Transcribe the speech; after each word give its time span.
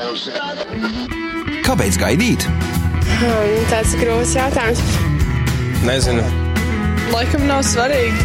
Kāpēc 0.00 1.98
gaidīt? 2.00 2.46
Hmm, 3.20 3.66
tāds 3.68 3.92
grūts 4.00 4.32
jautājums. 4.32 4.80
Nezinu. 5.84 6.22
Laikam 7.12 7.44
nav 7.44 7.60
svarīgi. 7.68 8.24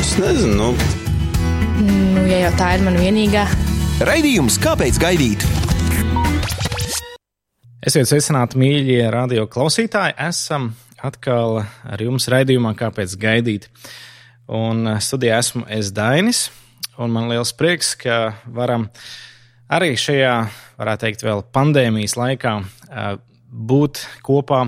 Es 0.00 0.14
nezinu. 0.16 0.56
Nu. 0.56 0.70
Nu, 1.84 2.24
ja 2.30 2.46
jau 2.46 2.54
tā 2.56 2.70
ir 2.78 2.86
mana 2.86 3.04
vienīgā. 3.04 3.44
Raidījums 4.08 4.56
Kāpēc 4.64 4.96
gaidīt? 5.02 5.44
Esiet 7.84 8.08
sveicināti, 8.08 8.56
mīļie 8.64 9.04
radio 9.12 9.44
klausītāji. 9.52 10.16
Esam 10.16 10.72
atkal 11.04 11.60
ar 11.60 12.08
jums 12.08 12.24
raidījumā 12.32 12.72
Kāpēc 12.78 13.18
gaidīt. 13.20 13.68
Un 14.48 14.96
studijā 15.04 15.42
esmu 15.44 15.68
es 15.68 15.92
Dainis, 15.92 16.46
un 16.96 17.12
man 17.12 17.28
liels 17.28 17.52
prieks, 17.52 17.92
ka 18.00 18.38
varam 18.48 18.88
arī 19.68 19.92
šajā, 20.00 20.38
varētu 20.80 21.06
teikt, 21.06 21.24
vēl 21.26 21.44
pandēmijas 21.56 22.16
laikā 22.18 22.56
būt 23.46 24.02
kopā, 24.26 24.66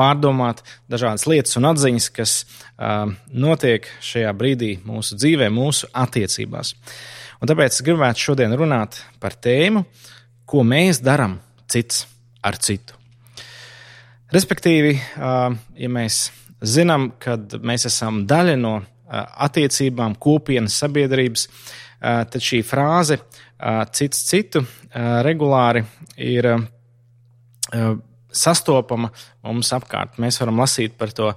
pārdomāt 0.00 0.62
dažādas 0.90 1.26
lietas 1.28 1.58
un 1.60 1.68
atziņas, 1.70 2.06
kas 2.16 2.36
notiek 3.32 3.88
šajā 4.04 4.30
brīdī 4.36 4.70
mūsu 4.86 5.18
dzīvē, 5.20 5.50
mūsu 5.52 5.90
attiecībās. 5.92 6.72
Un 7.40 7.50
tāpēc 7.50 7.74
es 7.74 7.84
gribētu 7.84 8.24
šodien 8.30 8.54
runāt 8.56 9.00
par 9.20 9.36
tēmu, 9.36 9.84
ko 10.48 10.64
mēs 10.66 11.02
darām 11.04 11.38
cits 11.70 12.06
ar 12.44 12.56
citu. 12.60 12.96
Respektīvi, 14.30 14.94
ja 14.94 15.90
mēs 15.90 16.28
zinām, 16.62 17.10
ka 17.18 17.36
mēs 17.66 17.88
esam 17.90 18.24
daļa 18.30 18.56
no 18.60 18.76
attiecībām, 19.10 20.14
kopienas 20.22 20.76
sabiedrības, 20.80 21.48
tad 22.00 22.38
šī 22.44 22.62
frāze 22.64 23.18
cits 23.92 24.24
citu 24.28 24.62
regulāri 25.26 25.84
ir 26.16 26.48
sastopama 28.30 29.10
mums 29.42 29.72
apkārt. 29.76 30.16
Mēs 30.22 30.40
varam 30.42 30.62
lasīt 30.62 30.96
par 30.98 31.12
to 31.16 31.32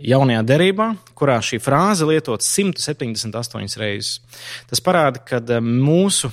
jaunajā 0.00 0.42
derībā, 0.48 0.86
kurā 1.18 1.36
šī 1.44 1.58
frāze 1.60 2.06
lietots 2.08 2.48
178 2.56 3.76
reizes. 3.80 4.20
Tas 4.70 4.80
parāda, 4.84 5.20
ka 5.20 5.40
mūsu 5.60 6.30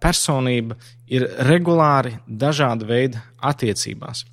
personība 0.00 0.76
ir 1.10 1.26
regulāri 1.48 2.14
dažāda 2.26 2.86
veida 2.86 3.24
attiecībās. 3.42 4.24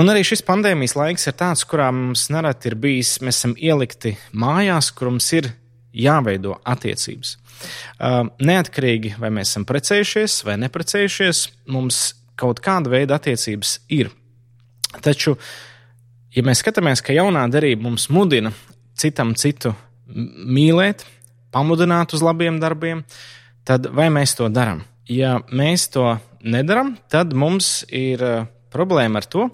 Un 0.00 0.08
arī 0.08 0.22
šis 0.24 0.40
pandēmijas 0.46 0.94
laiks 0.96 1.26
ir 1.28 1.34
tāds, 1.36 1.66
kurā 1.68 1.90
mums 1.92 2.28
nereti 2.32 2.70
ir 2.70 2.76
bijis, 2.80 3.18
mēs 3.20 3.42
esam 3.42 3.56
ielikti 3.58 4.14
mājās, 4.32 4.88
kur 4.94 5.10
mums 5.10 5.26
ir 5.36 5.50
jāveido 5.92 6.56
attiecības. 6.64 7.36
Neatkarīgi 8.40 9.16
vai 9.20 9.30
mēs 9.34 9.52
esam 9.52 9.66
precējušies 9.68 10.40
vai 10.48 10.56
neprecējušies, 10.62 11.42
mums 11.72 12.02
kaut 12.40 12.62
kāda 12.64 12.92
veida 12.92 13.18
attiecības 13.20 13.78
ir. 13.92 14.08
Taču, 15.04 15.36
ja 16.34 16.44
mēs 16.46 16.62
skatāmies, 16.64 17.02
ka 17.04 17.14
jaunā 17.14 17.44
derība 17.52 17.84
mums 17.88 18.08
mudina 18.10 18.52
citam 18.98 19.34
citu 19.38 19.74
mīlēt, 20.10 21.04
pamudināt 21.54 22.14
uz 22.16 22.24
labiem 22.24 22.58
darbiem, 22.62 23.04
tad 23.66 23.90
vai 23.94 24.08
mēs 24.12 24.34
to 24.38 24.48
darām? 24.50 24.82
Ja 25.10 25.40
mēs 25.50 25.88
to 25.92 26.06
nedaram, 26.40 26.94
tad 27.10 27.34
mums 27.34 27.82
ir 27.90 28.22
problēma 28.70 29.20
ar 29.20 29.26
to, 29.26 29.48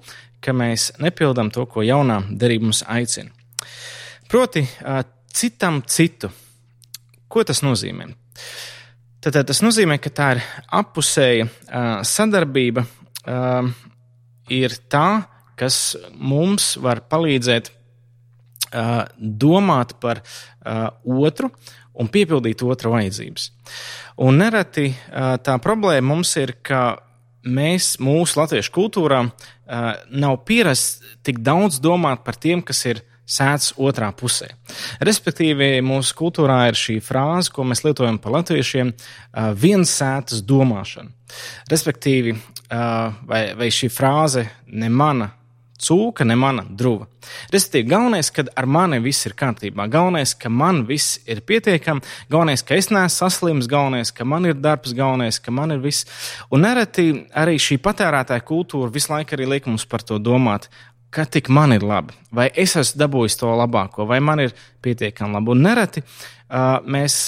ka 0.44 0.52
mēs 0.54 0.92
nepildām 1.02 1.50
to, 1.50 1.64
ko 1.66 1.82
jaunā 1.82 2.20
derība 2.30 2.68
mums 2.68 2.84
aicina. 2.86 3.32
Proti, 4.30 4.62
citam 5.36 5.82
citu. 5.84 6.32
Ko 7.28 7.44
tas 7.44 7.60
nozīmē? 7.66 8.08
Tad, 9.20 9.40
tas 9.48 9.60
nozīmē, 9.64 9.98
ka 10.00 10.12
tā 10.14 10.26
ir 10.36 10.42
apusēja 10.78 11.48
sadarbība, 12.06 12.84
ir 14.54 14.76
tā, 14.92 15.08
kas 15.58 15.96
mums 16.14 16.76
var 16.80 17.02
palīdzēt 17.10 17.72
domāt 19.16 19.96
par 20.02 20.22
otru 21.02 21.50
un 21.96 22.10
piepildīt 22.12 22.62
otra 22.66 22.92
vajadzības. 22.92 23.48
Un 24.22 24.38
nereti 24.40 24.90
tā 25.42 25.56
problēma 25.64 26.12
mums 26.12 26.34
ir, 26.38 26.54
ka 26.62 27.00
mēs 27.46 27.96
mūsu 28.02 28.40
latviešu 28.40 28.72
kultūrā 28.74 29.24
nav 30.12 30.38
pierasts 30.46 31.02
tik 31.26 31.40
daudz 31.46 31.80
domāt 31.82 32.22
par 32.26 32.38
tiem, 32.38 32.62
kas 32.62 32.84
ir 32.90 33.02
sēdz 33.26 33.72
otrā 33.82 34.12
pusē. 34.16 34.52
Respektīvi, 35.04 35.80
mūsu 35.84 36.14
kultūrā 36.18 36.66
ir 36.70 36.78
šī 36.78 37.00
frāze, 37.04 37.52
ko 37.52 37.66
mēs 37.66 37.82
lietojam 37.86 38.20
par 38.22 38.38
latviešiem, 38.38 38.92
viens 39.58 39.96
sētas 39.98 40.44
domāšana. 40.46 41.10
Respektīvi, 41.70 42.36
vai, 42.70 43.42
vai 43.58 43.72
šī 43.74 43.90
frāze 43.92 44.46
ne 44.70 44.90
mana 44.90 45.32
cūka, 45.82 46.24
ne 46.24 46.36
mana 46.38 46.64
druva. 46.68 47.06
Respektīvi, 47.52 47.88
galvenais, 47.90 48.30
ka 48.32 48.46
ar 48.56 48.68
mani 48.70 48.98
viss 49.04 49.26
ir 49.28 49.34
kārtībā. 49.38 49.88
Galvenais, 49.92 50.32
ka 50.38 50.50
man 50.52 50.84
viss 50.88 51.18
ir 51.28 51.42
pietiekami. 51.46 52.04
Galvenais, 52.32 52.64
ka 52.64 52.78
es 52.78 52.90
neesmu 52.92 53.12
saslims, 53.12 53.68
galvenais, 53.70 54.12
ka 54.14 54.24
man 54.24 54.48
ir 54.48 54.56
darbs, 54.56 54.94
galvenais, 54.96 55.40
ka 55.42 55.54
man 55.54 55.76
ir 55.76 55.82
viss. 55.84 56.06
Un 56.50 56.64
nereti 56.66 57.08
arī 57.36 57.58
šī 57.60 57.80
patērētāja 57.84 58.44
kultūra 58.46 58.92
visu 58.92 59.12
laiku 59.12 59.36
arī 59.36 59.50
liek 59.56 59.68
mums 59.70 59.86
par 59.88 60.04
to 60.06 60.20
domāt. 60.22 60.70
Ka 61.16 61.24
tik 61.24 61.48
man 61.48 61.72
ir 61.72 61.84
labi, 61.86 62.12
vai 62.34 62.50
es 62.52 62.76
esmu 62.76 63.00
dabūjis 63.00 63.38
to 63.40 63.48
labāko, 63.56 64.04
vai 64.08 64.20
man 64.20 64.42
ir 64.44 64.54
pietiekami 64.84 65.38
labi. 65.38 65.54
Un 65.54 65.62
nereti 65.64 66.02
uh, 66.04 66.84
mēs 66.84 67.20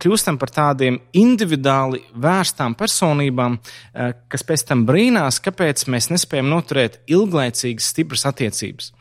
kļūstam 0.00 0.38
par 0.40 0.52
tādiem 0.54 0.98
individuāli 1.16 2.02
vērstām 2.16 2.76
personībām, 2.78 3.58
eh, 3.58 4.12
kas 4.28 4.44
pēc 4.46 4.66
tam 4.70 4.86
brīnās, 4.88 5.40
kāpēc 5.44 5.86
mēs 5.92 6.10
nespējam 6.12 6.48
noturēt 6.50 7.00
ilglaicīgas, 7.10 7.90
stipras 7.92 8.26
attiecības. 8.30 8.92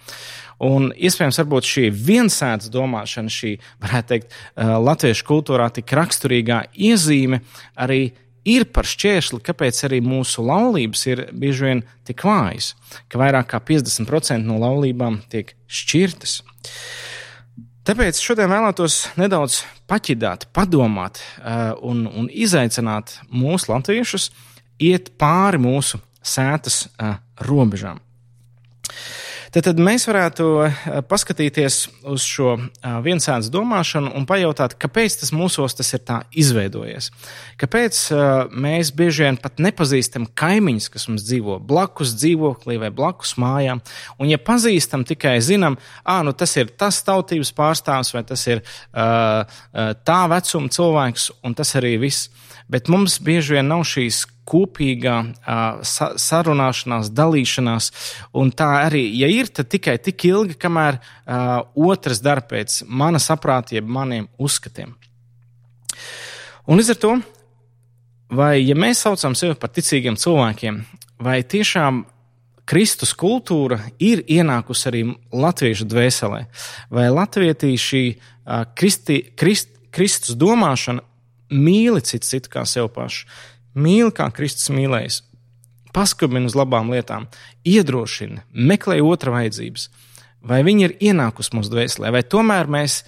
Un 0.59 0.91
iespējams, 0.91 1.39
šī 1.71 1.85
viensētas 1.95 2.69
domāšana, 2.69 3.31
šī, 3.31 3.59
varētu 3.79 4.07
teikt, 4.07 4.31
eh, 4.57 4.63
latviešu 4.65 5.23
kultūrā 5.23 5.71
tik 5.71 5.85
raksturīgā 5.85 6.65
iezīme 6.75 7.41
arī 7.77 8.11
ir 8.11 8.28
par 8.73 8.87
šķēršli, 8.87 9.41
kāpēc 9.45 9.83
arī 9.87 9.99
mūsu 10.05 10.43
laulības 10.45 11.05
ir 11.09 11.25
bieži 11.35 11.65
vien 11.67 11.83
tik 12.07 12.23
vājas, 12.25 12.73
ka 13.11 13.19
vairāk 13.21 13.51
kā 13.53 13.61
50% 13.61 14.45
no 14.45 14.59
laulībām 14.61 15.21
tiek 15.31 15.53
šķirtas. 15.67 16.39
Tāpēc 17.89 18.19
šodien 18.21 18.51
vēlētos 18.51 18.99
nedaudz 19.17 19.63
paķidāt, 19.89 20.47
padomāt 20.53 21.21
uh, 21.21 21.73
un, 21.81 22.05
un 22.05 22.27
izaicināt 22.29 23.15
mūsu 23.33 23.71
latviešus 23.71 24.29
iet 24.79 25.09
pāri 25.17 25.61
mūsu 25.61 25.97
sētas 26.21 26.83
uh, 26.91 27.17
robežām. 27.47 27.99
Tad, 29.49 29.65
tad 29.65 29.79
mēs 29.81 30.03
varētu 30.05 30.45
paskatīties 31.09 31.77
uz 32.11 32.25
šo 32.27 32.51
viensēdas 33.01 33.47
domāšanu 33.49 34.11
un 34.17 34.27
pajautāt, 34.29 34.75
kāpēc 34.77 35.15
tas 35.23 35.31
mūsos 35.33 35.73
tas 35.73 35.89
ir 35.97 36.03
tā 36.05 36.19
izveidojies. 36.37 37.09
Kāpēc 37.57 38.01
mēs 38.53 38.91
bieži 38.93 39.25
vien 39.25 39.39
pat 39.41 39.57
nepazīstam 39.57 40.27
kaimiņus, 40.37 40.89
kas 40.93 41.07
mums 41.09 41.25
dzīvo 41.25 41.57
blakus 41.65 42.13
dzīvoklī 42.19 42.77
vai 42.83 42.91
blakus 42.93 43.33
mājām, 43.41 43.81
un 44.21 44.29
ja 44.29 44.37
pazīstam, 44.37 45.07
tikai 45.09 45.39
zinām, 45.41 45.79
ah, 46.05 46.21
nu 46.25 46.35
tas 46.37 46.53
ir 46.61 46.69
tas 46.77 47.01
tautības 47.07 47.49
pārstāvs 47.57 48.13
vai 48.13 48.25
tas 48.29 48.45
ir 48.51 48.61
tā 48.93 50.21
vecuma 50.29 50.69
cilvēks, 50.77 51.31
un 51.41 51.57
tas 51.57 51.73
arī 51.79 51.97
viss. 52.05 52.29
Bet 52.69 52.85
mums 52.85 53.17
bieži 53.25 53.57
vien 53.57 53.65
nav 53.65 53.81
šīs 53.89 54.27
kopīgā 54.49 55.15
sa 55.85 56.09
sarunāšanās, 56.19 57.11
dalīšanās. 57.15 57.89
Un 58.39 58.51
tā 58.51 58.69
arī, 58.83 59.05
ja 59.19 59.29
ir, 59.31 59.51
tad 59.53 59.71
tikai 59.71 59.97
tik 60.03 60.25
ilgi, 60.29 60.57
kamēr 60.59 60.99
otrs 61.75 62.23
dara 62.25 62.45
pēc 62.45 62.81
mana 62.87 63.21
saprāta, 63.23 63.77
jeb 63.77 63.89
maniem 63.89 64.29
uzskatiem. 64.41 64.95
Un 66.69 66.77
līdz 66.77 66.93
ar 66.93 67.01
to, 67.01 67.15
vai 68.29 68.53
ja 68.61 68.77
mēs 68.77 69.05
saucam 69.05 69.35
sevi 69.37 69.57
par 69.57 69.71
ticīgiem 69.73 70.17
cilvēkiem, 70.19 70.83
vai 71.23 71.41
tiešām 71.41 72.03
Kristus 72.69 73.15
kultūra 73.17 73.79
ir 73.97 74.21
ienākusi 74.29 74.89
arī 74.91 75.01
latviešu 75.33 75.87
dvēselē, 75.89 76.43
vai 76.93 77.07
latvietī 77.09 77.73
šī 77.81 78.03
kristi, 78.77 79.23
krist, 79.33 79.71
Kristus 79.89 80.37
domāšana 80.37 81.01
mīli 81.49 82.03
citu 82.05 82.29
citu 82.29 82.51
kā 82.53 82.65
sev 82.69 82.91
pašu, 82.93 83.25
mīli 83.77 84.13
kā 84.15 84.29
Kristus 84.33 84.71
mīlējis, 84.73 85.21
paskubina 85.93 86.49
uz 86.49 86.55
labām 86.57 86.91
lietām, 86.93 87.27
iedrošina, 87.67 88.43
meklē 88.53 88.99
otra 89.05 89.33
vajadzības, 89.35 89.89
vai 90.45 90.61
viņi 90.65 90.85
ir 90.87 90.95
ienākusi 91.11 91.55
mūsu 91.57 91.73
dvēselē, 91.73 92.13
vai 92.15 92.23
tomēr 92.23 92.69
mēs 92.71 93.03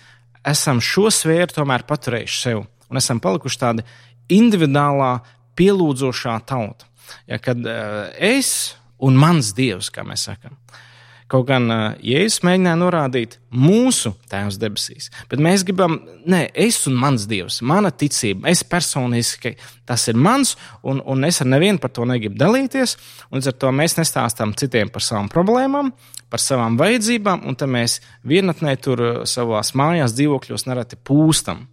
esam 0.48 0.81
šo 0.81 1.10
sfēru 1.13 1.66
paturējuši 1.88 2.42
sev 2.42 2.66
un 2.92 3.00
esam 3.00 3.22
palikuši 3.24 3.60
tādi 3.62 3.86
individuālā, 4.31 5.19
pielūdzošā 5.60 6.38
tauta. 6.48 6.88
Ja, 7.28 7.40
kad 7.44 7.60
uh, 7.60 8.08
es 8.16 8.75
un 9.04 9.18
mans 9.19 9.52
dievs, 9.58 9.90
kā 9.92 10.06
mēs 10.08 10.28
sakām, 10.30 10.56
Kaut 11.31 11.45
gan 11.48 11.69
Jēzus 12.04 12.42
mēģināja 12.44 12.75
norādīt 12.75 13.38
mūsu 13.56 14.12
Tēvs 14.28 14.57
debesīs, 14.60 15.07
bet 15.31 15.39
mēs 15.39 15.63
gribam, 15.68 15.95
nē, 16.28 16.42
es 16.60 16.81
un 16.89 16.98
mans 17.00 17.24
Dievs, 17.30 17.62
mana 17.63 17.88
ticība, 17.95 18.50
es 18.51 18.66
personiski, 18.68 19.54
tas 19.88 20.04
ir 20.12 20.19
mans, 20.19 20.57
un, 20.83 21.00
un 21.07 21.24
es 21.24 21.39
ar 21.39 21.48
nevienu 21.54 21.80
par 21.80 21.94
to 21.95 22.07
negribu 22.10 22.36
dalīties, 22.39 22.98
līdz 23.31 23.51
ar 23.54 23.57
to 23.63 23.72
mēs 23.80 23.95
nestāstām 24.01 24.51
citiem 24.60 24.92
par 24.92 25.07
savām 25.07 25.31
problēmām, 25.31 25.94
par 26.31 26.44
savām 26.44 26.75
vajadzībām, 26.80 27.48
un 27.48 27.56
tad 27.60 27.72
mēs 27.72 28.01
vienatnē 28.27 28.75
tur 28.84 29.07
savās 29.30 29.72
mājās, 29.80 30.18
dzīvokļos 30.19 30.68
nereti 30.68 31.00
pūstam. 31.00 31.69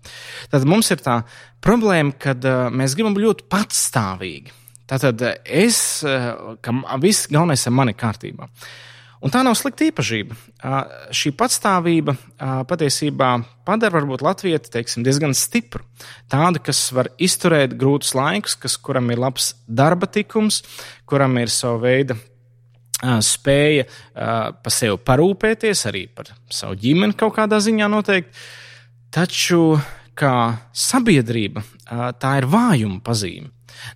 Tad 0.54 0.70
mums 0.70 0.94
ir 0.94 1.02
tā 1.02 1.25
problēma, 1.64 2.14
kad 2.14 2.46
mēs 2.70 2.94
gribam 2.94 3.19
būt 3.19 3.26
ļoti 3.26 3.50
patstāvīgi. 3.50 4.54
Tātad 4.88 5.20
es, 5.44 5.81
ka 6.62 6.82
viss 7.02 7.26
galvenais 7.28 7.66
ir 7.66 7.75
mani 7.75 7.99
kārtībā. 7.99 8.46
Un 9.18 9.32
tā 9.34 9.40
nav 9.42 9.56
slikta 9.58 9.88
īpašība. 9.88 10.36
Šī 11.10 11.32
patstāvība 11.34 12.14
patiesībā 12.70 13.30
padara 13.66 13.98
varbūt 13.98 14.22
Latviju 14.22 14.60
teiksim, 14.62 15.02
diezgan 15.02 15.34
stipru. 15.34 15.82
Tādu, 16.30 16.62
kas 16.62 16.84
var 16.94 17.10
izturēt 17.18 17.74
grūtus 17.80 18.14
laikus, 18.14 18.54
kas, 18.62 18.76
kuram 18.78 19.10
ir 19.10 19.18
labs 19.18 19.52
darba 19.66 20.06
tikums, 20.06 20.62
kuram 21.08 21.34
ir 21.42 21.50
sava 21.50 21.82
veida 21.82 22.18
spēja 22.98 23.88
par 24.14 24.74
sevi 24.74 24.96
parūpēties, 25.10 25.84
arī 25.90 26.06
par 26.10 26.30
savu 26.50 26.78
ģimeni 26.78 27.18
kaut 27.18 27.36
kādā 27.36 27.58
ziņā 27.62 27.90
noteikti. 27.90 28.46
Taču 29.14 29.78
kā 30.18 30.34
sabiedrība 30.74 31.62
tā 32.18 32.32
ir 32.40 32.48
vājuma 32.50 33.02
pazīme. 33.06 33.50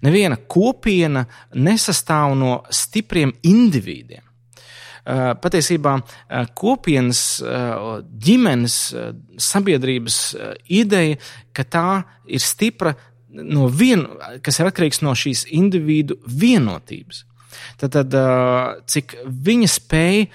Neviena 0.06 0.38
kopiena 0.38 1.24
nesastāv 1.54 2.36
no 2.38 2.60
stipriem 2.70 3.34
individiem. 3.42 4.22
Eh, 5.02 5.20
patiesībā 5.43 5.96
eh, 5.99 6.44
kopienas, 6.54 7.43
eh, 7.43 8.02
ģimenes, 8.22 8.76
sabiedrības 9.34 10.19
ideja, 10.70 11.16
ka 11.50 11.64
tā 11.66 11.87
ir 12.31 12.43
stipra 12.43 12.93
no 13.32 13.66
vien, 13.66 14.04
kas 14.44 14.60
ir 14.60 14.70
atkarīgs 14.70 15.02
no 15.02 15.16
šīs 15.19 15.49
individu 15.58 16.20
vienotības. 16.22 17.25
Tad, 17.81 17.96
tad 17.96 18.14
cik 18.88 19.16
viņa 19.26 19.69
spēja 19.69 20.28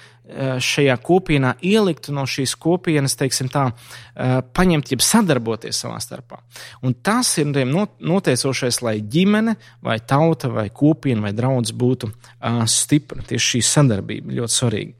šajā 0.60 0.96
kopienā 1.00 1.54
ielikt 1.64 2.10
no 2.12 2.26
šīs 2.28 2.52
kopienas, 2.60 3.16
teiksim 3.16 3.48
tā, 3.52 3.70
eh, 4.14 4.40
paņemt, 4.42 4.90
jeb 4.92 5.00
sadarboties 5.00 5.80
savā 5.84 5.96
starpā. 6.04 6.40
Un 6.82 6.94
tas 6.94 7.38
ir 7.38 7.46
noteicošais, 7.46 8.82
lai 8.82 9.00
ģimene, 9.00 9.56
vai 9.82 9.98
tauta, 9.98 10.48
vai 10.48 10.68
kopiena, 10.68 11.22
vai 11.22 11.32
draugs 11.32 11.72
būtu 11.72 12.12
eh, 12.12 12.66
stipra. 12.66 13.22
Tieši 13.22 13.58
šī 13.58 13.62
sadarbība 13.64 14.36
ļoti 14.40 14.54
svarīga. 14.60 14.94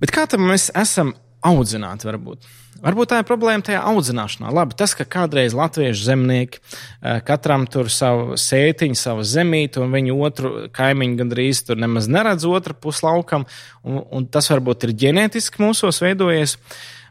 Bet 0.00 0.10
kā 0.10 0.26
tam 0.26 0.40
mēs 0.48 0.70
esam 0.74 1.14
audzināti, 1.46 2.08
varbūt? 2.08 2.48
Varbūt 2.80 3.10
tā 3.10 3.18
ir 3.20 3.26
problēma 3.28 3.64
tajā 3.64 3.80
audzināšanā. 3.90 4.52
Labi, 4.56 4.76
tas, 4.78 4.94
ka 4.96 5.04
kādreiz 5.08 5.52
latviešu 5.56 6.04
zemnieki 6.06 6.60
eh, 6.60 7.18
katram 7.26 7.66
tur 7.68 7.90
savu 7.92 8.38
sētiņu, 8.40 8.96
savu 8.96 9.24
zemīti, 9.26 9.82
un 9.82 9.92
viņu 9.92 10.16
otru 10.24 10.52
kaimiņu 10.76 11.18
gandrīz 11.18 11.60
tur 11.66 11.80
nemaz 11.80 12.08
neredz 12.08 12.46
otru 12.48 12.76
puslaukam, 12.86 13.44
un, 13.84 14.00
un 14.08 14.28
tas 14.32 14.48
varbūt 14.52 14.88
ir 14.88 14.96
ģenētiski 15.04 15.60
mūsos 15.60 16.00
veidojies. 16.04 16.56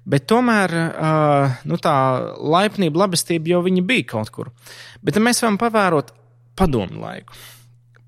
Bet 0.09 0.25
tomēr 0.31 0.73
eh, 0.79 1.61
nu, 1.69 1.77
tā 1.77 1.95
laipnība, 2.39 3.05
labestība 3.05 3.53
jau 3.53 3.63
bija 3.67 4.09
kaut 4.15 4.33
kur. 4.33 4.53
Bet 5.05 5.21
mēs 5.21 5.43
varam 5.43 5.59
pavērot 5.61 6.13
padomu 6.57 7.03
laiku. 7.03 7.37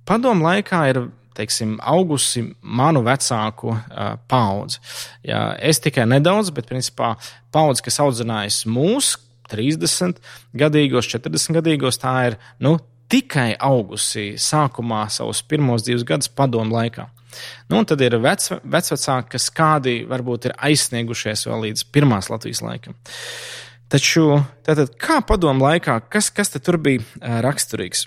Padomu 0.07 0.49
laikā 0.49 0.85
ir 0.89 1.03
teiksim, 1.37 1.77
augusi 1.79 2.43
manu 2.61 3.03
vecāku 3.05 3.73
uh, 3.73 4.13
paudzi. 4.31 4.81
Jā, 5.27 5.43
es 5.63 5.81
tikai 5.83 6.07
nedaudz, 6.09 6.51
bet 6.55 6.69
principā 6.69 7.15
paudze, 7.53 7.83
kas 7.85 8.01
audzinājusi 8.03 8.71
mūs, 8.71 9.15
30 9.51 10.19
gadīgos, 10.55 11.09
40 11.11 11.57
gadīgos, 11.59 11.99
tā 12.01 12.15
ir 12.29 12.37
nu, 12.63 12.77
tikai 13.11 13.51
augusi 13.59 14.35
sākumā 14.39 15.05
savus 15.11 15.41
pirmos 15.43 15.83
divus 15.87 16.05
gadus 16.07 16.31
padomu 16.31 16.77
laikā. 16.77 17.09
Nu, 17.69 17.79
un 17.79 17.87
tad 17.87 18.01
ir 18.03 18.17
vec, 18.23 18.43
vecvecāki, 18.63 19.31
kas 19.35 19.49
kādi 19.55 20.01
varbūt 20.07 20.49
ir 20.49 20.55
aizsniegušies 20.67 21.45
vēl 21.47 21.67
līdz 21.67 21.85
pirmās 21.95 22.31
Latvijas 22.31 22.63
laikam. 22.63 22.97
Taču, 23.91 24.25
tātad, 24.67 24.93
kā 24.99 25.19
padomu 25.27 25.65
laikā, 25.67 25.97
kas, 26.11 26.29
kas 26.31 26.53
tur 26.55 26.79
bija 26.79 27.03
uh, 27.03 27.39
raksturīgs? 27.43 28.05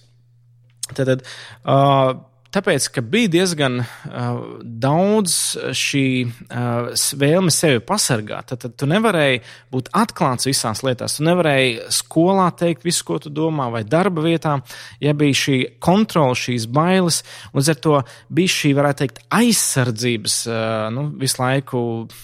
Tātad, 0.92 1.24
uh, 1.64 2.16
tāpēc, 2.54 2.88
ka 2.94 3.02
bija 3.04 3.30
diezgan 3.32 3.80
uh, 3.82 4.40
daudz 4.62 5.34
šī 5.76 6.04
uh, 6.24 6.90
vēlme 7.20 7.52
sevi 7.54 7.82
pasargāt. 7.84 8.50
Tad, 8.52 8.62
tad 8.64 8.76
tu 8.80 8.88
nevarēji 8.90 9.42
būt 9.74 9.90
atklāts 9.96 10.48
visās 10.48 10.84
lietās. 10.86 11.18
Tu 11.18 11.26
nevarēji 11.26 11.88
skolā 11.94 12.50
teikt 12.58 12.86
visu, 12.86 13.06
ko 13.08 13.18
tu 13.22 13.32
domā, 13.34 13.70
vai 13.74 13.84
darba 13.86 14.24
vietā, 14.24 14.58
ja 15.02 15.14
bija 15.18 15.40
šī 15.44 15.58
kontrola, 15.84 16.36
šīs 16.38 16.68
bailes. 16.70 17.22
Līdz 17.56 17.72
ar 17.74 17.82
to 17.88 17.96
bija 18.34 18.56
šī, 18.58 18.74
varētu 18.78 19.04
teikt, 19.04 19.24
aizsardzības 19.42 20.38
uh, 20.50 20.60
nu, 20.94 21.08
visu 21.20 21.42
laiku 21.42 21.84
uh, 22.04 22.22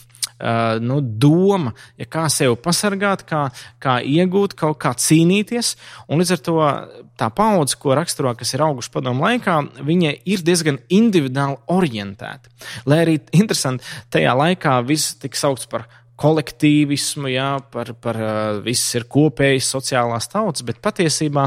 nu, 0.80 1.00
doma, 1.00 1.74
ja 2.00 2.06
kā 2.10 2.26
sevi 2.32 2.56
pasargāt, 2.60 3.24
kā, 3.28 3.46
kā 3.82 3.98
iegūt, 4.00 4.56
kaut 4.58 4.78
kā 4.82 4.94
cīnīties. 4.96 5.74
Un 6.08 6.22
līdz 6.22 6.34
ar 6.36 6.42
to 6.46 6.56
tā 7.20 7.30
paudze, 7.36 7.78
ko 7.80 7.94
raksturo, 7.98 8.32
kas 8.38 8.54
ir 8.56 8.64
auguši 8.64 8.92
padomu 8.94 9.26
laikā, 9.26 9.56
viņa 9.86 10.14
ir 10.32 10.44
diezgan 10.46 10.80
individuāli 10.88 11.60
orientēta. 11.72 12.52
Lai 12.88 13.02
arī 13.04 13.18
interesanti, 13.36 13.84
tajā 14.12 14.34
laikā 14.36 14.78
viss 14.88 15.18
tika 15.20 15.38
saukts 15.44 15.68
par 15.70 15.88
kolektīvismu, 16.20 17.30
jā, 17.32 17.48
par, 17.72 17.92
par 18.02 18.18
viss 18.64 18.94
ir 18.98 19.06
kopējs 19.10 19.70
sociālās 19.72 20.28
tautas, 20.30 20.64
bet 20.66 20.80
patiesībā 20.84 21.46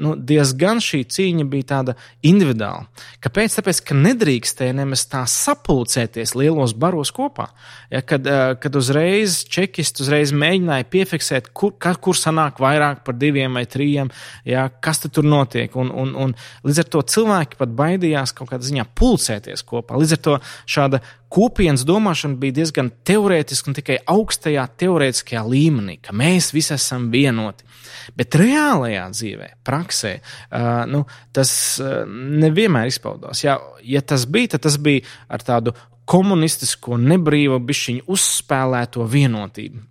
nu, 0.00 0.14
diezgan 0.16 0.80
šī 0.82 1.02
cīņa 1.12 1.46
bija 1.52 1.68
tāda 1.74 1.96
individuāla. 2.26 2.86
Kāpēc? 3.24 3.58
Tāpēc, 3.58 3.82
ka 3.88 3.96
nedrīkstēja 3.98 4.76
nemaz 4.80 5.06
tā 5.12 5.22
sapulcēties 5.30 6.34
lielos 6.38 6.72
baros 6.76 7.12
kopā. 7.16 7.50
Ja, 7.92 8.00
kad, 8.06 8.26
kad 8.62 8.78
uzreiz 8.78 9.42
čekisti 9.52 10.04
uzreiz 10.04 10.32
mēģināja 10.36 10.88
piefiksēt, 10.92 11.52
kur, 11.56 11.76
kur 11.76 12.18
sanāk 12.18 12.60
vairāk 12.62 13.04
par 13.06 13.18
diviem 13.20 13.60
vai 13.60 13.66
trījiem, 13.70 14.10
ja, 14.48 14.66
kas 14.82 15.04
tur 15.06 15.26
notiek. 15.26 15.76
Un, 15.76 15.92
un, 15.92 16.14
un 16.16 16.34
līdz 16.66 16.82
ar 16.82 16.90
to 16.96 17.04
cilvēki 17.16 17.60
pat 17.60 17.76
baidījās 17.76 18.34
kaut 18.36 18.50
kādā 18.54 18.66
ziņā 18.66 18.88
pulcēties 18.96 19.64
kopā. 19.68 20.00
Līdz 20.00 20.16
ar 20.16 20.24
to 20.26 20.40
šāda 20.64 21.04
kopienas 21.32 21.84
domāšana 21.86 22.38
bija 22.40 22.60
diezgan 22.60 22.90
teorētiska 23.06 23.70
un 23.70 23.76
tikai 23.78 23.96
augstajā 24.10 24.66
teorētiskajā 24.80 25.42
līmenī, 25.46 25.98
ka 26.02 26.14
mēs 26.16 26.52
visi 26.54 26.74
esam 26.76 27.08
vienoti. 27.12 27.66
Bet 28.16 28.36
reālajā 28.38 29.06
dzīvē, 29.14 29.48
praksē, 29.66 30.12
nu, 30.92 31.02
tas 31.34 31.50
nevienmēr 31.82 32.90
izpaudās. 32.90 33.42
Ja, 33.44 33.58
ja 33.82 34.02
tas 34.02 34.28
bija, 34.30 34.54
tad 34.54 34.66
tas 34.68 34.78
bija 34.82 35.02
ar 35.32 35.42
tādu 35.46 35.74
komunistisko, 36.06 37.00
nebrīvu, 37.02 37.58
bišķiņu 37.66 38.06
uzspēlēto 38.14 39.06
vienotību. 39.10 39.82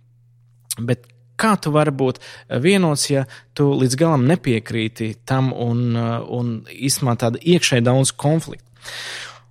Bet 0.88 1.04
kā 1.36 1.54
tu 1.60 1.72
vari 1.74 1.92
būt 1.92 2.20
vienots, 2.64 3.10
ja 3.12 3.26
tu 3.56 3.68
līdz 3.76 3.98
galam 4.00 4.24
nepiekrīti 4.28 5.12
tam 5.28 5.52
un, 5.52 5.92
un 5.96 6.56
īstenībā 6.72 7.18
tāda 7.20 7.42
iekšēji 7.42 7.84
daudz 7.84 8.14
konfliktu? 8.16 8.64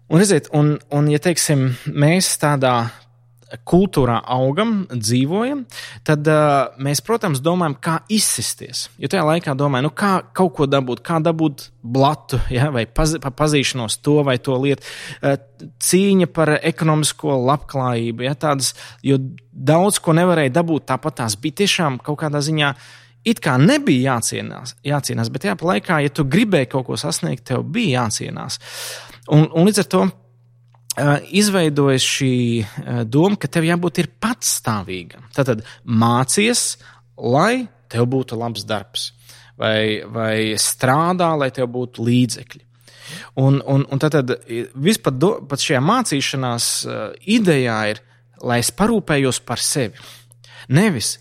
Un, 0.06 0.20
redziet, 0.22 0.52
un, 0.54 0.76
un 0.94 1.08
ja 1.10 1.18
teiksim, 1.22 1.72
mēs 1.90 2.36
tādā 2.42 2.76
kultūrā 3.66 4.18
augam, 4.36 4.84
dzīvojam, 4.90 5.64
tad 6.06 6.28
uh, 6.30 6.76
mēs, 6.82 7.02
protams, 7.06 7.42
domājam, 7.46 7.76
kā 7.82 7.96
izsisties. 8.12 8.86
Jo 9.02 9.10
tajā 9.12 9.24
laikā 9.28 9.56
domājam, 9.58 9.88
nu, 9.88 9.94
kā 9.96 10.12
kaut 10.36 10.56
ko 10.58 10.68
dabūt, 10.70 11.04
kā 11.06 11.20
dabūt 11.24 11.68
blatu, 11.82 12.40
ja, 12.54 12.72
vai 12.74 12.86
paz, 12.90 13.16
pazīšanos 13.22 14.00
to 14.06 14.20
vai 14.28 14.38
to 14.44 14.58
lietu, 14.62 14.86
uh, 15.22 15.38
cīņa 15.62 16.30
par 16.36 16.56
ekonomisko 16.58 17.38
labklājību, 17.46 18.28
ja, 18.28 18.36
tādas, 18.38 18.74
jo 19.06 19.20
daudz 19.52 20.02
ko 20.04 20.18
nevarēja 20.18 20.54
dabūt 20.60 20.90
tāpat 20.92 21.22
tās 21.24 21.40
bija 21.40 21.64
tiešām 21.64 22.02
kaut 22.06 22.22
kādā 22.26 22.44
ziņā. 22.46 22.76
It 23.26 23.40
kā 23.42 23.56
nebija 23.58 24.14
jācienās, 24.14 24.76
jācienās 24.86 25.32
bet 25.34 25.48
tajā 25.48 25.58
laikā, 25.66 26.04
ja 26.06 26.14
tu 26.14 26.28
gribēji 26.30 26.70
kaut 26.76 26.86
ko 26.92 26.98
sasniegt, 27.00 27.48
tev 27.50 27.64
bija 27.74 28.04
jācienās. 28.04 28.60
Uh, 28.62 29.15
Un, 29.34 29.48
un 29.50 29.66
līdz 29.66 29.82
ar 29.82 29.90
to 29.90 30.04
izveidojas 31.36 32.06
šī 32.08 32.36
doma, 33.12 33.36
ka 33.40 33.50
tev 33.52 33.68
jābūt 33.68 34.06
patstāvīgam. 34.22 35.26
Tad 35.36 35.66
mācies, 35.84 36.78
lai 37.18 37.68
tev 37.92 38.08
būtu 38.12 38.38
labs 38.40 38.64
darbs, 38.68 39.10
vai, 39.60 40.04
vai 40.08 40.56
strādā, 40.62 41.34
lai 41.38 41.52
tev 41.52 41.70
būtu 41.74 42.06
līdzekļi. 42.06 42.64
Un, 43.38 43.60
un, 43.62 43.86
un 43.92 44.02
tad, 44.02 44.32
vispār 44.82 45.14
do, 45.14 45.32
šajā 45.52 45.82
mācīšanās 45.84 46.70
idejā 47.22 47.80
ir, 47.92 48.02
lai 48.46 48.60
es 48.64 48.72
parūpējos 48.74 49.42
par 49.46 49.62
sevi. 49.62 50.00
Nevis 50.74 51.18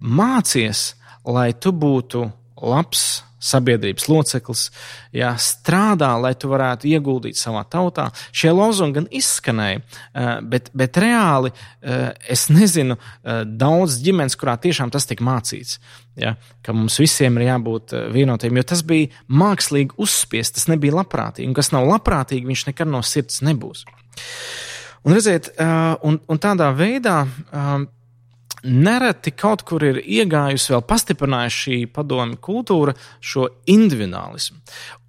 mācies, 0.00 0.94
lai 1.26 1.50
tu 1.60 1.72
būtu 1.76 2.24
labs 2.62 3.25
sabiedrības 3.42 4.08
loceklis, 4.08 4.62
jā, 5.14 5.32
strādā, 5.40 6.12
lai 6.20 6.32
tu 6.38 6.50
varētu 6.50 6.88
ieguldīt 6.90 7.38
savā 7.38 7.64
tautā. 7.70 8.08
Šie 8.32 8.52
lozungi 8.54 9.00
gan 9.00 9.08
izskanēja, 9.12 9.82
bet, 10.48 10.70
bet 10.76 11.00
reāli 11.02 11.52
es 12.28 12.46
nezinu 12.52 12.96
daudz 13.44 14.00
ģimenes, 14.04 14.38
kurā 14.40 14.56
tiešām 14.62 14.92
tas 14.94 15.08
tika 15.08 15.26
mācīts. 15.26 15.78
Ja, 16.16 16.32
ka 16.64 16.72
mums 16.72 16.96
visiem 16.96 17.36
ir 17.36 17.50
jābūt 17.50 17.92
vienotiem, 18.14 18.56
jo 18.56 18.64
tas 18.64 18.80
bija 18.88 19.10
mākslīgi 19.28 19.98
uzspiests, 20.00 20.56
tas 20.56 20.70
nebija 20.72 20.96
labprātīgi. 20.96 21.50
Un 21.50 21.56
kas 21.58 21.74
nav 21.76 21.84
labprātīgi, 21.90 22.48
viņš 22.48 22.70
nekad 22.70 22.88
no 22.88 23.02
sirds 23.04 23.42
nebūs. 23.44 23.84
Un, 25.04 25.12
redziet, 25.12 25.52
un, 26.02 26.16
un 26.24 26.40
tādā 26.42 26.72
veidā 26.74 27.20
nereti 28.66 29.32
kaut 29.36 29.62
kur 29.66 29.84
ir 29.86 29.98
iegājusi 30.02 30.72
vēl 30.74 30.82
pastiprinājusi 30.88 31.62
šī 31.62 31.78
padomi 31.94 32.38
kultūra, 32.42 32.94
šo 33.20 33.46
individualismu. 33.70 34.58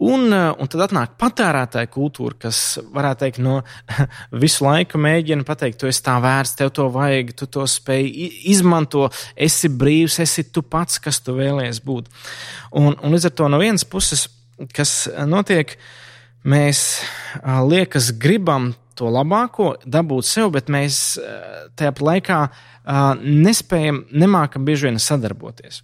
Un, 0.07 0.27
eh, 0.33 0.51
un 0.53 0.69
tad 0.69 0.85
atnāk 0.87 1.17
patērētāja 1.19 1.89
kultūra, 1.91 2.37
kas, 2.47 2.79
varētu 2.93 3.23
teikt, 3.25 3.41
no 3.43 3.61
visu 4.43 4.65
laiku 4.65 5.01
mēģina 5.01 5.45
pateikt, 5.47 5.79
tu 5.81 5.89
esi 5.89 6.03
tā 6.05 6.17
vērts, 6.23 6.55
tev 6.59 6.71
to 6.77 6.87
vajag, 6.93 7.33
tu 7.37 7.49
to 7.57 7.67
spēj 7.67 8.09
izmanto, 8.53 9.07
esi 9.35 9.69
brīvs, 9.69 10.19
esi 10.23 10.47
tu 10.51 10.63
pats, 10.63 11.01
kas 11.03 11.21
tu 11.25 11.37
vēlējies 11.37 11.83
būt. 11.85 12.11
Un, 12.77 12.93
un 12.95 13.15
līdz 13.15 13.31
ar 13.31 13.37
to 13.37 13.51
no 13.51 13.61
vienas 13.61 13.87
puses, 13.87 14.27
kas 14.73 15.07
notiek, 15.25 15.77
mēs 16.47 17.01
liekas 17.43 18.13
gribam 18.17 18.73
to 18.97 19.11
labāko, 19.13 19.75
dabūt 19.85 20.27
sev, 20.27 20.51
bet 20.55 20.71
mēs 20.73 21.17
tajā 21.77 21.93
laikā 22.09 22.39
nespējam, 23.23 24.05
nemākam 24.11 24.65
bieži 24.67 24.89
vien 24.89 24.99
sadarboties. 25.01 25.83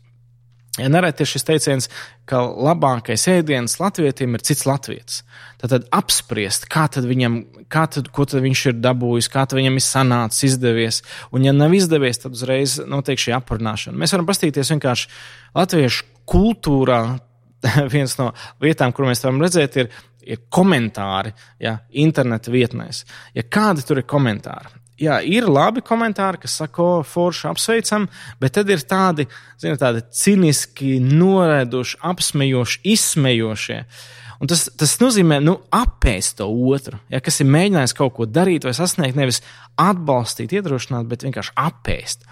Ja 0.82 0.88
nereti 0.90 1.22
ir 1.22 1.30
šis 1.30 1.46
teiciens, 1.46 1.86
ka 2.26 2.40
labākais 2.42 3.28
ēdiens 3.30 3.76
latvietim 3.78 4.34
ir 4.34 4.42
cits 4.42 4.66
latviečs. 4.66 5.20
Tad, 5.62 5.86
apspriest, 5.94 6.66
kā 6.72 6.88
tad 6.90 7.06
viņam, 7.06 7.36
kā 7.70 7.84
tad, 7.94 8.10
ko 8.16 8.26
tad 8.26 8.42
viņš 8.42 8.64
ir 8.72 8.80
dabūjis, 8.82 9.30
kā 9.30 9.46
viņam 9.54 9.78
ir 9.78 9.86
sanācis, 9.86 10.48
izdevies. 10.50 11.04
Un, 11.30 11.46
ja 11.46 11.54
nav 11.54 11.76
izdevies, 11.78 12.24
tad 12.24 12.34
uzreiz 12.34 12.80
notiek 12.90 13.22
šī 13.22 13.36
aprunāšana. 13.38 14.00
Mēs 14.02 14.16
varam 14.16 14.26
pastīties 14.32 14.74
vienkārši 14.74 15.14
latviešu 15.54 16.10
kultūrā. 16.34 17.04
Viens 17.94 18.18
no 18.18 18.32
vietām, 18.60 18.92
kur 18.92 19.06
mēs 19.08 19.22
varam 19.24 19.46
redzēt, 19.46 19.78
ir 19.78 19.94
ir 20.26 20.46
komentāri 20.54 21.34
ja, 21.64 21.78
interneta 21.90 22.52
vietnēs. 22.54 23.04
Ja 23.36 23.44
kādi 23.44 23.86
tur 23.88 24.02
ir 24.02 24.08
komentāri? 24.10 24.80
Jā, 25.02 25.18
ir 25.26 25.48
labi 25.50 25.82
komentāri, 25.84 26.44
kas 26.44 26.60
saka, 26.62 27.02
forši 27.08 27.48
apsveicam, 27.50 28.06
bet 28.40 28.54
tad 28.56 28.70
ir 28.70 28.84
tādi, 28.88 29.26
zini, 29.60 29.78
tādi 29.82 30.04
ciniski, 30.14 31.00
noraidoši, 31.02 31.98
apsmejoši, 32.12 32.82
izsmejošie. 32.94 33.80
Un 34.44 34.52
tas, 34.52 34.68
tas 34.78 34.94
nozīmē, 35.02 35.40
nu, 35.42 35.58
apēst 35.74 36.38
to 36.40 36.48
otru, 36.70 37.00
ja, 37.10 37.24
kas 37.24 37.42
ir 37.42 37.50
mēģinājis 37.52 37.96
kaut 37.98 38.14
ko 38.18 38.28
darīt 38.30 38.68
vai 38.68 38.76
sasniegt, 38.78 39.18
nevis 39.18 39.42
atbalstīt, 39.82 40.54
iedrošināt, 40.54 41.10
bet 41.10 41.26
vienkārši 41.26 41.56
apēst. 41.64 42.28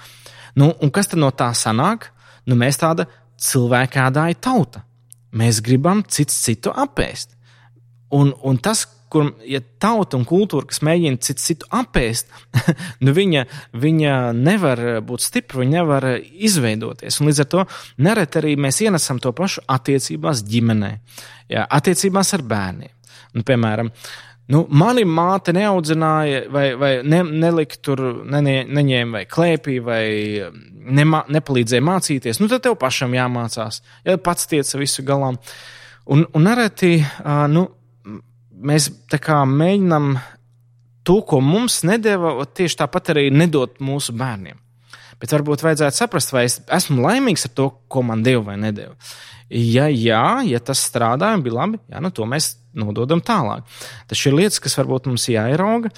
Nu, 0.60 0.72
un 0.84 0.94
kas 0.94 1.10
tad 1.12 1.24
no 1.24 1.32
tā 1.34 1.50
sanāk? 1.58 2.12
Nu, 2.46 2.58
mēs 2.60 2.80
tāda 2.82 3.08
cilvēkādāja 3.42 4.38
tauta. 4.44 4.86
Mēs 5.32 5.62
gribam 5.64 6.04
cits 6.12 6.36
citu 6.44 6.74
apēst. 6.76 7.38
Un, 8.12 8.34
un 8.44 8.60
tas, 8.64 8.86
kur 9.12 9.34
ja 9.48 9.60
tauta 9.82 10.16
un 10.16 10.24
kultūra, 10.28 10.70
kas 10.70 10.80
mēģina 10.88 11.20
citu 11.24 11.44
citu 11.44 11.68
apēst, 11.76 12.32
nu 13.04 13.14
viņa, 13.16 13.44
viņa 13.76 14.16
nevar 14.38 14.82
būt 15.08 15.26
stipra, 15.26 15.62
viņa 15.62 15.78
nevar 15.82 16.08
izveidoties. 16.20 17.20
Un 17.20 17.32
līdz 17.32 17.44
ar 17.44 17.52
to 17.52 17.68
nereti 18.08 18.42
arī 18.42 18.56
mēs 18.60 18.82
ienesam 18.86 19.20
to 19.24 19.34
pašu 19.36 19.66
attiecībās 19.72 20.46
ģimenē, 20.48 20.92
jā, 21.52 21.66
attiecībās 21.68 22.36
ar 22.38 22.46
bērniem. 22.54 22.94
Nu, 23.32 23.44
piemēram, 23.48 23.92
nu, 24.52 24.64
mani 24.76 25.04
māte 25.08 25.54
neaudzināja, 25.56 26.46
vai, 26.52 26.66
vai 26.80 26.94
ne, 27.08 27.22
nelika 27.44 27.80
tur, 27.84 28.02
ne, 28.28 28.42
neņēma 28.68 29.20
vai 29.20 29.26
klēpī, 29.30 29.78
vai 29.84 30.04
nema, 31.00 31.24
nepalīdzēja 31.32 31.86
mācīties. 31.88 32.42
Nu, 32.42 32.50
tad 32.52 32.66
tev 32.66 32.80
pašam 32.82 33.16
jāmācās, 33.16 33.80
ja 34.08 34.18
pats 34.24 34.50
tieca 34.52 34.82
visu 34.82 35.06
galām. 35.08 35.40
Un, 36.12 36.26
un 36.36 36.48
nereti, 36.48 36.98
nu, 37.52 37.68
mēs 38.62 38.90
mēģinām 39.02 40.14
to, 41.08 41.18
ko 41.26 41.42
mums 41.44 41.82
nedēva, 41.88 42.36
tieši 42.46 42.82
tāpat 42.84 43.14
arī 43.16 43.30
nedot 43.34 43.80
mūsu 43.84 44.16
bērniem. 44.18 44.60
Bet 45.22 45.34
varbūt 45.36 45.62
vajadzētu 45.62 45.98
saprast, 45.98 46.32
vai 46.34 46.48
es 46.48 46.58
esmu 46.66 47.04
laimīgs 47.06 47.46
ar 47.46 47.54
to, 47.58 47.68
ko 47.92 48.02
man 48.06 48.24
deva 48.26 48.52
vai 48.52 48.58
nedēva. 48.62 48.96
Ja 49.52 49.86
jā, 49.92 50.42
ja 50.48 50.62
tas 50.64 50.82
strādāja 50.88 51.38
un 51.38 51.44
bija 51.46 51.60
labi, 51.60 51.82
jā, 51.92 52.02
nu 52.02 52.10
to 52.16 52.26
mēs 52.30 52.56
nododam 52.78 53.22
tālāk. 53.22 53.68
Tas 54.10 54.26
ir 54.26 54.38
lietas, 54.38 54.62
kas 54.64 54.78
varbūt 54.80 55.12
mums 55.12 55.28
jāierauga, 55.30 55.92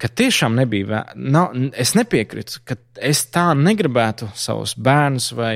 ka 0.00 0.10
tiešām 0.10 0.56
nebija. 0.58 1.04
Nav, 1.14 1.54
es 1.78 1.94
nepiekrītu, 1.94 2.64
ka 2.66 2.78
es 2.98 3.22
tā 3.30 3.50
negribētu 3.58 4.32
savus 4.34 4.74
bērnus 4.74 5.30
vai, 5.36 5.54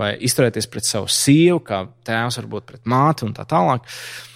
vai 0.00 0.14
izturēties 0.26 0.70
pret 0.72 0.88
savu 0.88 1.12
sievu, 1.12 1.60
kā 1.68 1.84
tēvs 2.08 2.40
varbūt 2.40 2.70
pret 2.72 2.88
māti 2.90 3.28
un 3.28 3.36
tā 3.36 3.46
tālāk. 3.46 3.84
Uh, 3.84 4.33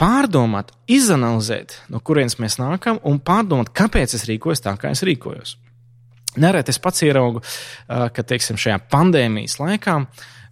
pārdomāt, 0.00 0.72
izanalizēt, 0.90 1.76
no 1.92 2.00
kurienes 2.00 2.38
mēs 2.40 2.56
nākam, 2.60 3.00
un 3.04 3.20
pārdomāt, 3.20 3.72
kāpēc 3.76 4.16
es 4.16 4.24
rīkojos 4.30 4.64
tā, 4.64 4.74
kā 4.80 4.92
es 4.94 5.04
rīkojos. 5.06 5.56
Nereti 6.40 6.70
es 6.72 6.78
pats 6.78 7.02
ieraugu, 7.02 7.42
ka 7.88 8.22
teiksim, 8.22 8.58
šajā 8.60 8.78
pandēmijas 8.92 9.58
laikā 9.60 9.96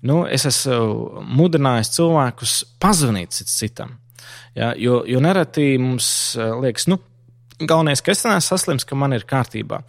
nu, 0.07 0.23
es 0.31 0.47
esmu 0.49 1.23
mudinājis 1.39 1.93
cilvēkus 1.95 2.55
pazvanīt 2.83 3.37
citam. 3.39 3.97
Ja, 4.59 4.73
jo, 4.77 5.03
jo 5.07 5.21
nereti 5.23 5.77
mums 5.81 6.37
liekas, 6.37 6.89
nu, 6.91 6.99
galvenais, 7.59 8.03
ka 8.03 8.13
es 8.15 8.25
neesmu 8.27 8.47
saslims, 8.47 8.87
ka 8.87 8.99
man 8.99 9.15
ir 9.15 9.27
kārtībā. 9.29 9.83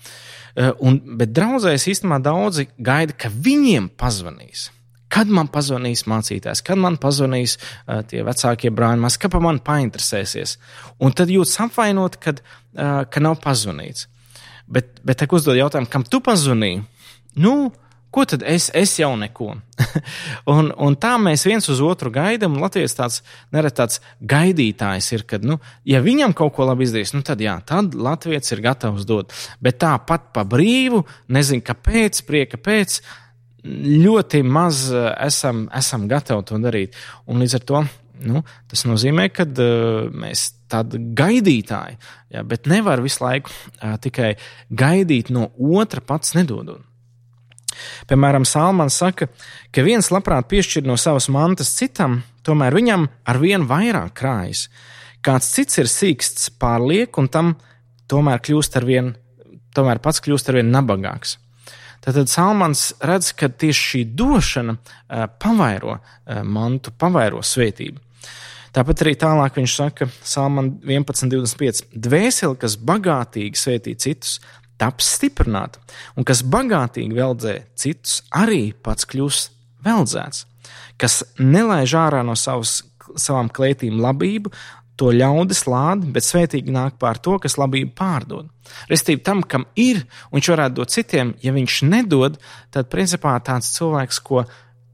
Un, 0.86 1.00
bet 1.18 1.34
draudzēs 1.34 1.88
īstenībā 1.94 2.20
daudzi 2.26 2.68
gaida, 2.78 3.16
ka 3.18 3.32
viņiem 3.34 3.92
pazvanīs. 3.98 4.70
Kad 5.10 5.32
man 5.34 5.50
pazvanīs 5.50 6.06
mācītājs, 6.10 6.62
kad 6.66 6.78
man 6.78 7.00
pazvanīs 7.02 7.58
uh, 7.58 8.04
tie 8.06 8.22
vecākie 8.26 8.70
brāļi, 8.70 9.10
kad 9.18 9.34
par 9.34 9.42
mani 9.42 9.64
painteresēsies. 9.66 10.58
Un 11.02 11.16
tad 11.18 11.34
jūtas 11.34 11.58
apvainot, 11.66 12.20
kad, 12.22 12.44
uh, 12.46 13.04
ka 13.10 13.24
nav 13.24 13.40
pazvanīts. 13.44 14.06
Bet, 14.70 15.00
bet 15.02 15.18
tad 15.24 15.34
uzdod 15.34 15.58
jautājumu, 15.58 15.90
kam 15.90 16.06
tu 16.06 16.22
pazvanīji? 16.22 16.84
Nu, 17.42 17.72
ko 18.14 18.26
tad 18.30 18.44
es, 18.46 18.68
es 18.78 18.94
jau 19.00 19.12
neko? 19.18 19.56
un, 20.54 20.70
un 20.78 20.98
tā 21.02 21.16
mēs 21.22 21.46
viens 21.48 21.66
uz 21.74 21.82
otru 21.82 22.12
gaidām. 22.14 22.60
Latvijas 22.62 22.98
tāds 22.98 23.22
nereti 23.56 23.80
tāds 23.82 24.02
gaidītājs 24.22 25.10
ir, 25.18 25.26
kad, 25.30 25.46
nu, 25.46 25.58
ja 25.90 26.04
viņam 26.06 26.36
kaut 26.38 26.54
ko 26.58 26.70
labi 26.70 26.86
izdarīs, 26.86 27.16
nu, 27.16 27.24
tad 27.26 27.42
jā, 27.42 27.58
tad 27.66 27.98
Latvijas 27.98 28.54
ir 28.54 28.62
gatavs 28.66 29.10
dot. 29.10 29.34
Bet 29.64 29.82
tāpat 29.82 30.30
pa 30.36 30.46
brīvu, 30.46 31.02
nezinu, 31.34 31.66
kāpēc, 31.66 32.22
prieka 32.30 32.62
pēc 32.62 33.00
ļoti 33.64 34.44
maz 34.46 34.88
eh, 34.94 35.10
esam, 35.28 35.68
esam 35.76 36.08
gatavi 36.12 36.46
to 36.48 36.60
darīt. 36.64 37.00
Un 37.28 37.44
līdz 37.44 37.58
ar 37.60 37.66
to 37.72 37.84
nu, 38.20 38.44
tas 38.68 38.84
nozīmē, 38.84 39.30
ka 39.32 39.46
uh, 39.48 40.10
mēs 40.12 40.50
tādi 40.68 41.00
gaidītāji, 41.16 41.98
ja, 42.36 42.44
bet 42.44 42.68
nevar 42.68 43.00
visu 43.04 43.24
laiku 43.24 43.48
uh, 43.52 43.96
tikai 44.02 44.34
gaidīt 44.68 45.32
no 45.32 45.50
otra 45.56 46.04
pats 46.04 46.36
nedodot. 46.36 46.84
Piemēram, 48.10 48.44
Salmans 48.44 48.98
saka, 49.00 49.30
ka 49.72 49.86
viens 49.86 50.10
labprāt 50.12 50.50
piešķir 50.52 50.88
no 50.90 50.98
savas 51.00 51.30
mantas 51.32 51.72
citam, 51.78 52.20
tomēr 52.44 52.76
viņam 52.76 53.08
ar 53.30 53.40
vien 53.40 53.64
vairāk 53.70 54.18
krājas. 54.20 54.68
Kāds 55.24 55.52
cits 55.56 55.80
ir 55.80 55.88
sīksts 55.92 56.50
pārliek, 56.60 57.16
un 57.22 57.30
tam 57.32 57.54
tomēr 58.12 58.42
kļūst 58.44 58.76
ar 58.80 58.88
vien, 58.88 59.14
tomēr 59.76 60.02
pats 60.04 60.20
kļūst 60.26 60.52
ar 60.52 60.60
vien 60.60 60.74
nabagāks. 60.74 61.38
Tad 62.06 62.30
Salmans 62.32 62.94
redz, 63.04 63.34
ka 63.36 63.50
tieši 63.50 63.86
šī 63.90 64.04
došana 64.18 64.78
pavairo 65.42 66.00
mantu, 66.48 66.94
pavairo 66.96 67.44
svētību. 67.44 68.00
Tāpat 68.76 69.02
arī 69.04 69.16
tālāk 69.18 69.58
viņš 69.58 69.76
saka, 69.76 70.08
Salman 70.22 70.76
11.25. 70.86 71.88
Dvēseli, 71.90 72.58
kas 72.62 72.78
bagātīgi 72.78 73.58
svētī 73.58 73.96
citus, 73.98 74.38
taps 74.80 75.10
stiprināta, 75.18 75.82
un 76.16 76.28
kas 76.28 76.44
bagātīgi 76.46 77.18
veldzē 77.18 77.56
citus, 77.80 78.22
arī 78.30 78.70
pats 78.86 79.10
kļūs 79.10 79.42
veldzēts, 79.86 80.46
kas 81.02 81.24
nelaiž 81.42 81.98
ārā 81.98 82.22
no 82.28 82.38
savas, 82.40 82.84
savām 83.18 83.50
klētīm 83.52 83.98
labību, 84.04 84.54
to 85.00 85.14
ļaudis 85.16 85.64
lādi, 85.70 86.10
bet 86.14 86.28
svētīgi 86.28 86.74
nāk 86.76 86.98
pār 87.02 87.20
to, 87.24 87.38
kas 87.42 87.58
labību 87.60 87.94
pārdod. 87.98 88.50
Restīvi 88.92 89.24
tam, 89.26 89.42
kam 89.42 89.66
ir, 89.80 90.04
un 90.30 90.40
viņš 90.40 90.52
varētu 90.54 90.78
dot 90.80 90.94
citiem, 90.94 91.34
ja 91.44 91.54
viņš 91.56 91.82
nedod, 91.88 92.38
tad 92.74 92.92
principā 92.92 93.38
tāds 93.46 93.72
cilvēks, 93.78 94.22
ko 94.28 94.44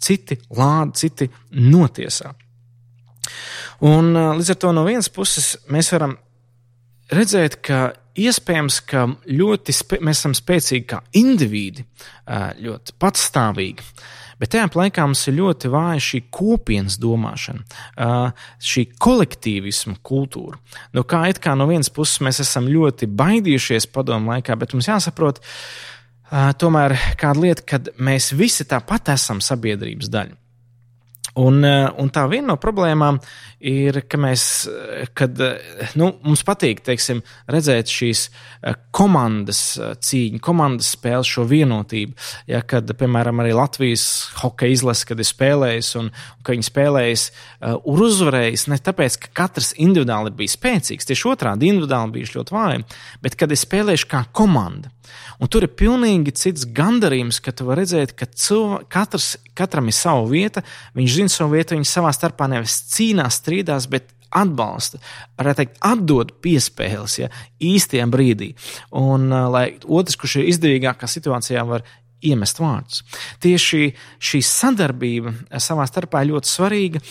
citi 0.02 0.38
lāda, 0.54 0.94
citi 1.00 1.30
notiesā. 1.52 2.36
Un 3.86 4.14
līdz 4.14 4.54
ar 4.54 4.62
to 4.62 4.72
no 4.76 4.86
vienas 4.88 5.10
puses 5.12 5.56
mēs 5.74 5.90
varam 5.96 6.16
redzēt, 7.12 7.60
ka 7.66 7.88
iespējams, 8.16 8.82
ka 8.90 9.08
ļoti 9.28 9.76
mēs 10.00 10.20
esam 10.20 10.36
spēcīgi 10.38 10.86
kā 10.92 11.02
indivīdi, 11.20 11.86
ļoti 12.66 12.96
patstāvīgi. 13.02 13.90
Bet 14.36 14.52
tajā 14.52 14.68
laikā 14.76 15.06
mums 15.08 15.22
ir 15.30 15.38
ļoti 15.38 15.70
vāja 15.72 16.02
šī 16.04 16.20
kopienas 16.34 16.98
domāšana, 17.00 17.64
šī 18.60 18.84
kolektīvisma 19.00 19.96
kultūra. 20.04 20.60
Nu, 20.92 21.06
kā 21.08 21.22
it 21.32 21.40
kā 21.44 21.54
no 21.56 21.70
vienas 21.70 21.88
puses 21.94 22.20
mēs 22.26 22.42
esam 22.44 22.68
ļoti 22.68 23.08
baidījušies 23.16 23.88
padomu 23.96 24.34
laikā, 24.34 24.58
bet 24.60 24.76
mums 24.76 24.90
jāsaprot, 24.92 25.40
tomēr 26.60 26.98
kāda 27.22 27.46
lieta, 27.46 27.64
kad 27.76 27.94
mēs 27.96 28.34
visi 28.36 28.68
tāpat 28.68 29.14
esam 29.16 29.40
sabiedrības 29.44 30.12
daļa. 30.12 30.36
Un, 31.36 31.60
eh, 31.68 31.90
un 32.00 32.08
tā 32.16 32.24
viena 32.32 32.54
no 32.54 32.56
problēmām 32.62 33.18
ir, 33.68 33.98
ka 34.08 34.20
mēs, 34.22 34.44
eh, 34.72 35.10
kad 35.14 35.40
eh, 35.44 35.90
nu, 36.00 36.14
mums 36.24 36.46
patīk 36.48 36.80
teiksim, 36.86 37.20
redzēt 37.52 37.92
šīs 37.92 38.30
komandas 38.96 39.60
cīņu, 39.78 40.40
komandas 40.40 40.94
spēles, 40.96 41.28
šo 41.28 41.44
vienotību. 41.50 42.16
Ja, 42.48 42.62
kad, 42.64 42.88
piemēram, 42.88 43.44
arī 43.44 43.52
Latvijas 43.58 44.06
hokeja 44.40 44.78
izlase, 44.78 45.10
kad 45.10 45.20
ir 45.20 45.28
spēlējis 45.28 45.92
un, 46.00 46.08
un 46.08 46.48
ka 46.48 46.56
viņi 46.56 46.70
spēlējis 46.70 47.28
un 47.76 48.04
uzvarējis 48.08 48.68
ne 48.72 48.80
tāpēc, 48.88 49.20
ka 49.26 49.34
katrs 49.44 49.74
individuāli 49.76 50.32
bija 50.40 50.56
spēcīgs, 50.56 51.12
tieši 51.12 51.30
otrādi 51.36 51.70
individuāli 51.70 52.16
bijuši 52.16 52.40
ļoti 52.40 52.56
vāji, 52.56 52.86
bet 53.22 53.38
kad 53.38 53.52
ir 53.52 53.60
spēlējuši 53.60 54.12
kā 54.16 54.24
komanda. 54.32 54.96
Un 55.40 55.50
tur 55.52 55.66
ir 55.66 55.74
pilnīgi 55.78 56.34
cits 56.38 56.66
gandarījums, 56.76 57.42
ka 57.44 57.54
tu 57.56 57.68
vari 57.68 57.84
redzēt, 57.84 58.14
ka 58.18 58.28
cilvē, 58.30 58.82
katrs, 58.92 59.36
katram 59.58 59.90
ir 59.92 59.98
sava 59.98 60.24
vieta, 60.30 60.64
viņš 60.98 61.18
zina 61.18 61.25
savu 61.32 61.56
vietu, 61.56 61.76
viņi 61.78 61.90
savā 61.90 62.12
starpā 62.16 62.48
nevis 62.52 62.78
cīnās, 62.94 63.40
strīdās, 63.42 63.90
bet 63.92 64.12
atbalsta, 64.36 65.00
varētu 65.40 65.62
teikt, 65.62 65.78
atdod 65.86 66.34
piespēles 66.44 67.20
ja, 67.22 67.30
īstajā 67.64 68.08
brīdī. 68.12 68.52
Un 69.00 69.30
uh, 69.32 69.48
lai 69.54 69.68
otrs, 69.86 70.18
kurš 70.20 70.40
ir 70.42 70.50
izdevīgākā 70.54 71.10
situācijā, 71.10 71.64
var 71.68 71.86
iemest 72.26 72.60
vārdus. 72.62 73.04
Tieši 73.44 73.92
šī 74.24 74.42
sadarbība 74.46 75.36
savā 75.62 75.86
starpā 75.90 76.24
ir 76.24 76.34
ļoti 76.34 76.52
svarīga, 76.52 77.04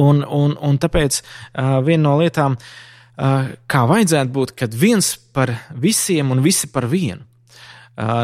un, 0.00 0.24
un, 0.24 0.56
un 0.56 0.80
tāpēc 0.80 1.20
uh, 1.20 1.78
viena 1.84 2.02
no 2.08 2.16
lietām, 2.22 2.56
uh, 2.56 3.52
kā 3.70 3.84
vajadzētu 3.90 4.34
būt, 4.34 4.56
kad 4.64 4.74
viens 4.74 5.14
par 5.34 5.52
visiem 5.70 6.34
un 6.34 6.42
visi 6.44 6.70
par 6.72 6.88
vienu. 6.90 7.22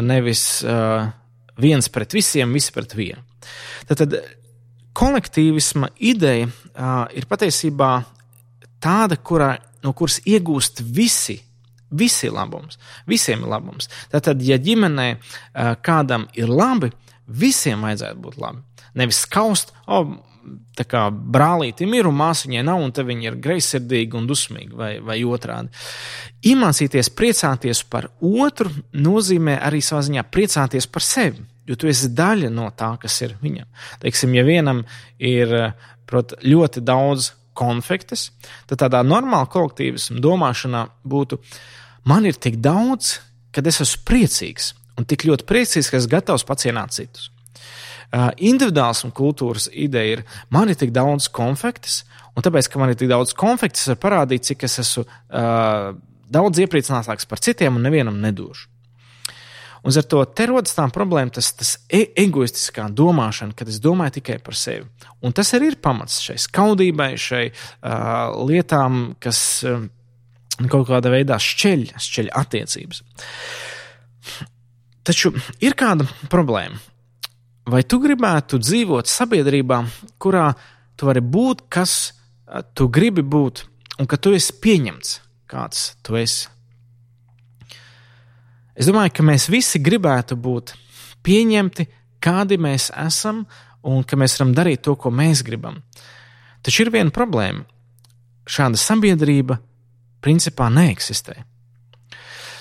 Nevis 0.03 0.65
viens 1.63 1.87
pret 1.95 2.11
visiem, 2.11 2.51
visi 2.51 2.73
pret 2.75 2.91
vienu. 2.91 3.21
Tad, 3.87 4.01
tad 4.01 4.17
kolektīvisma 4.97 5.91
ideja 5.99 6.49
ir 7.15 7.27
patiesībā 7.29 7.91
tāda, 8.81 9.17
kurā, 9.17 9.53
no 9.83 9.93
kuras 9.97 10.19
iegūst 10.25 10.83
visi. 10.95 11.39
Visi 11.91 12.29
ir 12.29 12.35
labums, 12.37 12.77
visiem 13.03 13.41
ir 13.43 13.51
labums. 13.51 13.89
Tātad, 14.13 14.39
ja 14.47 14.55
ģimenē 14.55 15.09
kādam 15.83 16.29
ir 16.39 16.47
labi, 16.47 16.87
visiem 17.27 17.83
vajadzētu 17.83 18.21
būt 18.23 18.37
labi. 18.39 18.63
Nevis 18.95 19.19
skaust, 19.25 19.73
oh, 19.91 20.13
kā 20.87 21.03
brālītim 21.11 21.93
ir 21.97 22.07
un 22.09 22.17
māsiņai 22.19 22.63
nav, 22.65 22.81
un 22.81 22.93
te 22.95 23.05
viņi 23.05 23.29
ir 23.29 23.37
greizsirdīgi 23.43 24.17
un 24.17 24.27
dusmīgi, 24.29 24.71
vai, 24.77 24.91
vai 25.03 25.19
otrādi. 25.27 25.69
Iemācīties 26.51 27.11
priecāties 27.17 27.83
par 27.89 28.09
otru 28.19 28.71
nozīmē 28.93 29.59
arī 29.61 29.81
savā 29.85 30.01
ziņā 30.07 30.25
priecāties 30.33 30.87
par 30.91 31.05
sevi, 31.05 31.43
jo 31.69 31.77
tu 31.77 31.89
esi 31.91 32.11
daļa 32.17 32.49
no 32.53 32.69
tā, 32.77 32.93
kas 33.01 33.19
ir 33.25 33.37
viņam. 33.41 33.69
Teiksim, 34.01 34.33
ja 34.37 34.45
vienam 34.47 34.83
ir 35.17 35.53
prot, 36.09 36.35
ļoti 36.43 36.83
daudz 36.83 37.31
konfektes, 37.57 38.29
tad 38.69 38.81
tādā 38.85 39.01
normāla 39.05 39.49
kolektīvisma 39.51 40.21
domāšanā 40.23 40.85
būtu, 41.07 41.41
man 42.09 42.25
ir 42.25 42.39
tik 42.39 42.57
daudz, 42.63 43.19
kad 43.55 43.67
es 43.67 43.81
esmu 43.83 44.05
priecīgs, 44.07 44.71
un 44.97 45.07
tik 45.07 45.27
ļoti 45.27 45.47
priecīgs, 45.47 45.91
ka 45.91 45.99
esmu 45.99 46.15
gatavs 46.15 46.47
pacienāt 46.47 46.95
citus. 46.95 47.29
Uh, 48.11 48.27
individuālisma 48.43 49.13
kultūras 49.15 49.69
ideja 49.71 50.17
ir, 50.17 50.23
man 50.51 50.67
ir 50.67 50.75
tik 50.75 50.91
daudz 50.91 51.29
konfektes, 51.31 52.01
un 52.35 52.43
tāpēc, 52.43 52.67
ka 52.67 52.81
man 52.81 52.91
ir 52.91 52.99
tik 52.99 53.07
daudz 53.11 53.31
konfektes, 53.37 53.87
var 53.93 54.01
parādīt, 54.03 54.43
cik 54.49 54.65
es 54.67 54.81
esmu 54.83 55.05
uh, 55.07 55.93
daudz 56.31 56.59
iepriecinātāks 56.59 57.29
par 57.29 57.39
citiem 57.43 57.79
un 57.79 57.87
nevienam 57.87 58.19
nedošu. 58.19 58.67
Un 59.81 59.95
ar 59.97 60.05
to 60.05 60.19
te 60.37 60.45
rodas 60.45 60.75
tā 60.77 60.83
problēma, 60.93 61.33
tas, 61.33 61.47
tas 61.57 61.71
e 61.89 62.03
egoistiskā 62.21 62.85
domāšana, 62.93 63.55
kad 63.57 63.71
es 63.71 63.79
domāju 63.81 64.19
tikai 64.19 64.37
par 64.43 64.57
sevi. 64.59 64.85
Un 65.25 65.33
tas 65.33 65.49
arī 65.57 65.71
ir 65.71 65.79
pamats 65.81 66.19
šai 66.21 66.37
skaudībai, 66.43 67.15
šai 67.17 67.47
uh, 67.49 68.35
lietām, 68.45 69.15
kas 69.23 69.39
uh, 69.65 69.81
kaut 70.67 70.85
kādā 70.91 71.15
veidā 71.15 71.39
šķeļ, 71.41 71.87
šķeļ 71.97 72.31
attiecības. 72.43 73.01
Taču 75.07 75.33
ir 75.65 75.73
kāda 75.79 76.05
problēma. 76.29 76.77
Vai 77.71 77.85
tu 77.87 78.01
gribētu 78.03 78.57
dzīvot 78.59 79.07
sabiedrībā, 79.07 79.77
kurā 80.19 80.49
tu 80.99 81.07
vari 81.07 81.21
būt, 81.23 81.69
kas 81.71 82.11
tu 82.75 82.89
gribi 82.91 83.23
būt, 83.23 83.63
un 84.01 84.09
ka 84.11 84.19
tu 84.19 84.33
esi 84.35 84.57
pieņemts, 84.59 85.13
kāds 85.47 85.85
tu 86.03 86.17
esi? 86.19 86.49
Es 88.75 88.89
domāju, 88.89 89.13
ka 89.15 89.23
mēs 89.23 89.47
visi 89.51 89.79
gribētu 89.83 90.35
būt 90.35 90.75
pieņemti, 91.23 91.87
kādi 92.19 92.59
mēs 92.59 92.89
esam, 93.05 93.45
un 93.87 94.03
ka 94.03 94.19
mēs 94.19 94.35
varam 94.39 94.55
darīt 94.57 94.83
to, 94.83 94.97
ko 94.99 95.13
mēs 95.13 95.45
gribam. 95.47 95.79
Taču 96.65 96.83
ir 96.83 96.91
viena 96.91 97.13
problēma. 97.13 97.63
Šāda 98.51 98.79
sabiedrība 98.79 99.61
principā 100.21 100.67
neeksistē. 100.73 101.39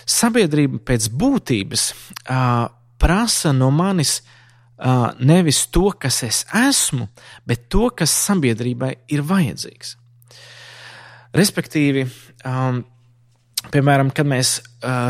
Sabiedrība 0.07 0.79
pēc 0.87 1.09
būtības 1.11 1.87
uh, 1.91 2.69
prasa 3.01 3.53
no 3.57 3.73
manis 3.75 4.21
uh, 4.21 4.37
nevis 5.21 5.67
to, 5.69 5.91
kas 6.01 6.23
es 6.25 6.45
esmu, 6.57 7.09
bet 7.47 7.69
to, 7.73 7.91
kas 7.93 8.15
sabiedrībai 8.29 8.95
ir 9.13 9.25
vajadzīgs. 9.29 9.97
Respektīvi, 11.37 12.07
um, 12.49 12.81
piemēram, 13.71 14.11
kad 14.15 14.27
mēs 14.27 14.57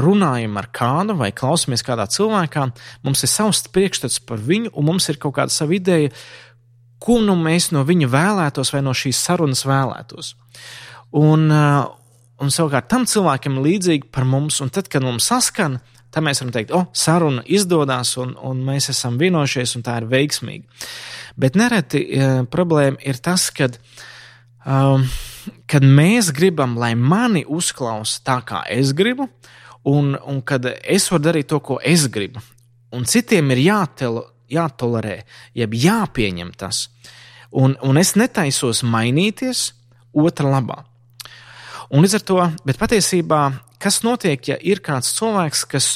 runājam 0.03 0.59
ar 0.59 0.69
kādu 0.75 1.15
vai 1.19 1.31
klausamies 1.37 1.85
kādā 1.87 2.09
cilvēkā, 2.11 2.67
mums 3.07 3.23
ir 3.25 3.31
savs 3.31 3.63
priekšstats 3.71 4.21
par 4.27 4.43
viņu, 4.43 4.73
un 4.75 4.89
mums 4.91 5.07
ir 5.09 5.21
kaut 5.23 5.37
kāda 5.39 5.55
sava 5.55 5.77
ideja, 5.77 6.11
ko 7.01 7.21
nu 7.25 7.37
mēs 7.39 7.71
no 7.73 7.85
viņa 7.87 8.11
vēlētos 8.13 8.75
vai 8.75 8.83
no 8.85 8.93
šīs 8.97 9.23
sarunas 9.25 9.63
vēlētos. 9.69 10.35
Un, 11.17 11.47
un 11.51 12.53
savukārt 12.53 12.91
tam 12.91 13.07
cilvēkam 13.09 13.57
ir 13.57 13.67
līdzīgi 13.69 14.11
par 14.13 14.27
mums, 14.29 14.61
un 14.61 14.73
tad, 14.75 14.91
kad 14.93 15.07
mums 15.07 15.31
saskan, 15.31 15.79
tad 16.11 16.27
mēs 16.27 16.43
varam 16.43 16.53
teikt, 16.55 16.75
o, 16.75 16.83
oh, 16.83 16.91
saruna 16.97 17.45
izdodas, 17.47 18.17
un, 18.21 18.35
un 18.47 18.63
mēs 18.67 18.91
esam 18.93 19.19
vienojušies, 19.21 19.77
un 19.79 19.87
tā 19.87 20.01
ir 20.01 20.09
veiksmīga. 20.11 20.87
Bet 21.41 21.59
nereti 21.59 22.03
uh, 22.05 22.41
problēma 22.51 23.01
ir 23.07 23.21
tas, 23.23 23.49
kad, 23.55 23.79
um, 24.67 25.07
kad 25.71 25.87
mēs 25.87 26.33
gribam, 26.37 26.77
lai 26.81 26.93
mani 26.99 27.45
uzklausa 27.47 28.25
tā, 28.27 28.41
kā 28.47 28.65
es 28.71 28.95
gribu, 28.97 29.29
un, 29.89 30.17
un 30.19 30.43
kad 30.43 30.67
es 30.83 31.09
varu 31.13 31.29
darīt 31.31 31.51
to, 31.51 31.61
ko 31.65 31.79
es 31.85 32.09
gribu, 32.13 32.43
un 32.93 33.07
citiem 33.09 33.55
ir 33.55 33.65
jātelo, 33.69 34.27
jātolerē, 34.51 35.21
jeb 35.57 35.75
jāpieņem 35.79 36.53
tas. 36.59 36.89
Un, 37.51 37.75
un 37.83 37.99
es 37.99 38.15
netaisos 38.19 38.85
mainīties 38.87 39.71
otra 40.15 40.51
labā. 40.51 40.85
Un 41.91 42.05
līdz 42.05 42.21
ar 42.21 42.25
to, 42.27 42.43
bet 42.67 42.79
patiesībā 42.79 43.41
kas 43.81 44.03
notiek, 44.07 44.41
ja 44.53 44.57
ir 44.61 44.83
kāds 44.85 45.15
cilvēks, 45.17 45.67
kas 45.71 45.91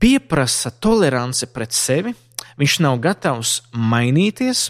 pieprasa 0.00 0.72
toleranci 0.72 1.50
pret 1.52 1.76
sevi, 1.76 2.14
viņš 2.60 2.76
nav 2.84 2.98
gatavs 3.04 3.60
mainīties, 3.76 4.68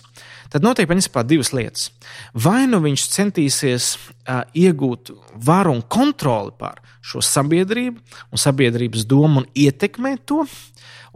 tad 0.50 0.64
notiek 0.66 0.88
principā 0.90 1.22
divas 1.26 1.52
lietas. 1.54 1.90
Vai 2.34 2.64
nu 2.70 2.80
viņš 2.82 3.06
centīsies 3.14 3.92
uh, 3.96 4.42
iegūt 4.54 5.12
varu 5.46 5.76
un 5.78 5.84
kontroli 5.86 6.54
pār 6.58 6.82
šo 7.00 7.22
sabiedrību 7.24 8.00
un 8.30 8.42
sabiedrības 8.42 9.06
domu 9.08 9.44
un 9.44 9.48
ietekmēt 9.54 10.26
to 10.28 10.44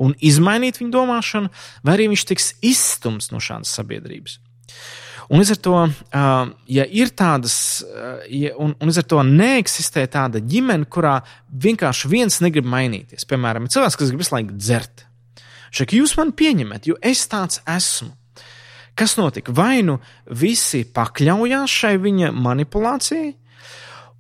un 0.01 0.15
izmainīt 0.23 0.81
viņu 0.81 0.95
domāšanu, 0.95 1.51
vai 1.85 1.97
arī 1.97 2.09
viņš 2.13 2.27
tiks 2.31 2.53
izstumts 2.67 3.31
no 3.31 3.43
šādas 3.43 3.75
sabiedrības. 3.77 4.41
Un 5.33 5.41
līdz 5.41 5.53
ar 5.55 5.61
to, 5.65 5.77
ja 6.69 6.85
ir 6.85 7.13
tādas, 7.17 7.57
ja, 8.29 8.53
un, 8.61 8.75
un 8.77 8.91
līdz 8.91 9.01
ar 9.01 9.07
to 9.09 9.23
neeksistē 9.29 10.05
tāda 10.13 10.43
ģimene, 10.45 10.89
kurā 10.91 11.19
vienkārši 11.49 12.11
viens 12.13 12.41
negrib 12.45 12.69
mainīties. 12.69 13.25
Piemēram, 13.31 13.71
cilvēks, 13.73 13.97
kas 14.01 14.13
grib 14.13 14.25
visu 14.25 14.37
laiku 14.37 14.59
dzert. 14.59 15.07
Šeit 15.75 15.95
jūs 15.97 16.15
man 16.21 16.35
pieņemat, 16.37 16.91
jo 16.91 16.99
es 17.03 17.25
tāds 17.31 17.63
esmu. 17.67 18.13
Kas 18.95 19.17
notika? 19.19 19.51
Vai 19.55 19.83
nu 19.83 19.97
visi 20.31 20.85
pakļaujās 20.87 21.73
šai 21.81 21.97
viņa 22.03 22.31
manipulācijai 22.31 23.33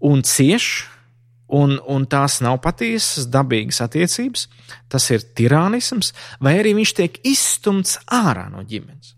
un 0.04 0.24
cieš, 0.26 0.70
un, 1.54 1.76
un 1.86 2.06
tās 2.10 2.40
nav 2.42 2.58
patiesas, 2.64 3.28
dabīgas 3.30 3.78
attiecības, 3.84 4.48
tas 4.90 5.06
ir 5.14 5.22
tirānisms, 5.36 6.10
vai 6.42 6.56
arī 6.58 6.74
viņš 6.80 6.94
tiek 6.98 7.20
izstumts 7.28 8.00
ārā 8.10 8.48
no 8.50 8.64
ģimenes. 8.66 9.14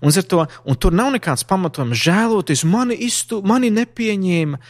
Un, 0.00 0.12
to, 0.12 0.46
un 0.64 0.78
tur 0.78 0.94
nav 0.94 1.12
nekāds 1.14 1.44
pamatojums 1.48 1.98
žēloties, 1.98 2.64
mani, 2.68 2.96
iztu, 3.06 3.42
mani 3.46 3.72
nepieņēma. 3.74 4.60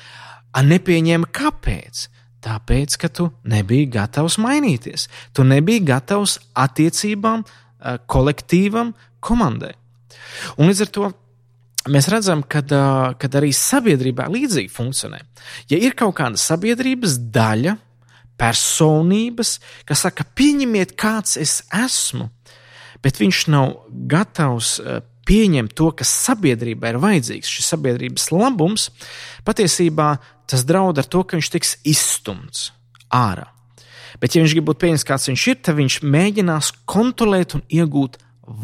A 0.53 0.64
nepieņēma 0.66 1.31
kāpēc? 1.33 2.07
Tāpēc, 2.42 2.96
ka 2.98 3.09
tu 3.09 3.29
nebiji 3.46 3.87
gatavs 3.94 4.37
mainīties. 4.42 5.07
Tu 5.33 5.44
nebiji 5.46 5.85
gatavs 5.92 6.40
attiecībām, 6.59 7.44
kolektīvam, 8.11 8.92
komandai. 9.22 9.77
Un 10.59 10.70
līdz 10.70 10.83
ar 10.85 10.90
to 10.96 11.12
mēs 11.92 12.09
redzam, 12.11 12.42
ka 12.42 12.62
arī 12.66 13.53
sabiedrībā 13.55 14.27
līdzīgi 14.31 14.70
funkcionē. 14.75 15.22
Ja 15.70 15.79
ir 15.79 15.96
kaut 15.98 16.16
kāda 16.18 16.40
sabiedrības 16.40 17.16
daļa, 17.35 17.77
personības, 18.42 19.57
kas 19.87 20.03
saka, 20.07 20.27
pieņemiet, 20.38 20.96
kāds 20.98 21.37
es 21.38 21.61
esmu, 21.77 22.29
bet 23.03 23.21
viņš 23.21 23.47
nav 23.53 23.75
gatavs 24.11 24.77
pieņemt 25.29 25.75
to, 25.79 25.91
kas 25.97 26.11
sabiedrībai 26.27 26.95
ir 26.95 27.01
vajadzīgs, 27.03 27.51
šis 27.51 27.73
sabiedrības 27.75 28.29
labums, 28.35 28.88
patiesībā 29.47 30.17
tas 30.51 30.65
draud 30.69 30.99
ar 30.99 31.09
to, 31.09 31.23
ka 31.25 31.38
viņš 31.38 31.51
tiks 31.55 31.77
izstumts 31.88 32.71
ārā. 33.15 33.49
Bet, 34.21 34.35
ja 34.35 34.43
viņš 34.43 34.55
grib 34.55 34.69
būt 34.69 34.81
pieņemts, 34.83 35.07
kāds 35.09 35.31
viņš 35.31 35.47
ir, 35.51 35.59
tad 35.65 35.79
viņš 35.79 35.99
mēģinās 36.05 36.71
kontrolēt 36.91 37.57
un 37.59 37.65
iegūt 37.73 38.19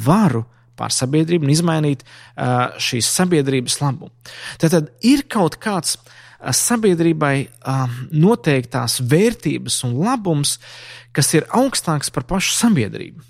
varu 0.07 0.45
pār 0.79 0.95
sabiedrību 0.95 1.49
un 1.49 1.55
izmainīt 1.55 2.05
uh, 2.05 2.77
šīs 2.79 3.09
sabiedrības 3.11 3.81
labumu. 3.83 4.13
Tad, 4.61 4.75
tad 4.77 4.93
ir 5.07 5.25
kaut 5.31 5.57
kāds 5.63 5.97
uh, 5.97 6.53
sabiedrībai 6.55 7.35
uh, 7.49 7.97
noteiktās 8.15 9.01
vērtības 9.03 9.81
un 9.89 9.97
labums, 10.05 10.59
kas 11.17 11.33
ir 11.35 11.49
augstāks 11.59 12.13
par 12.15 12.29
pašu 12.29 12.55
sabiedrību. 12.61 13.25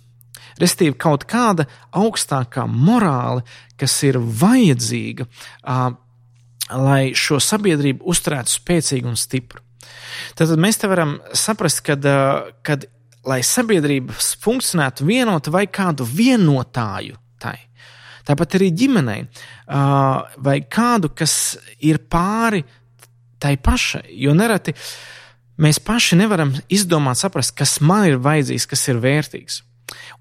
Restīvi, 0.59 0.97
kaut 0.99 1.27
kāda 1.31 1.69
augstākā 1.97 2.67
morāla, 2.71 3.45
kas 3.79 3.95
ir 4.07 4.19
vajadzīga, 4.19 5.27
uh, 5.29 5.89
lai 6.75 7.03
šo 7.17 7.39
sabiedrību 7.43 8.05
uzturētu 8.11 8.53
spēcīgu 8.59 9.13
un 9.13 9.19
stipru. 9.19 9.63
Tad 10.39 10.53
mēs 10.61 10.81
te 10.81 10.91
varam 10.91 11.19
saprast, 11.37 11.83
ka, 11.87 11.97
uh, 11.99 12.51
kad, 12.67 12.89
lai 13.29 13.41
sabiedrība 13.47 14.17
funkcionētu 14.19 15.07
vienota 15.09 15.53
vai 15.55 15.67
kādu 15.71 16.07
vienotāju 16.09 17.19
tai. 17.41 17.57
Tāpat 18.29 18.59
arī 18.59 18.73
ģimenei, 18.77 19.23
uh, 19.25 20.27
vai 20.45 20.59
kādu, 20.69 21.13
kas 21.17 21.57
ir 21.81 22.03
pāri 22.11 22.65
tai 23.39 23.55
pašai, 23.63 24.05
jo 24.19 24.35
nereti 24.37 24.75
mēs 25.63 25.81
paši 25.83 26.19
nevaram 26.19 26.53
izdomāt, 26.71 27.21
saprast, 27.21 27.55
kas 27.59 27.79
man 27.81 28.07
ir 28.11 28.21
vajadzīgs, 28.23 28.67
kas 28.69 28.85
ir 28.91 29.01
vērtīgs. 29.03 29.63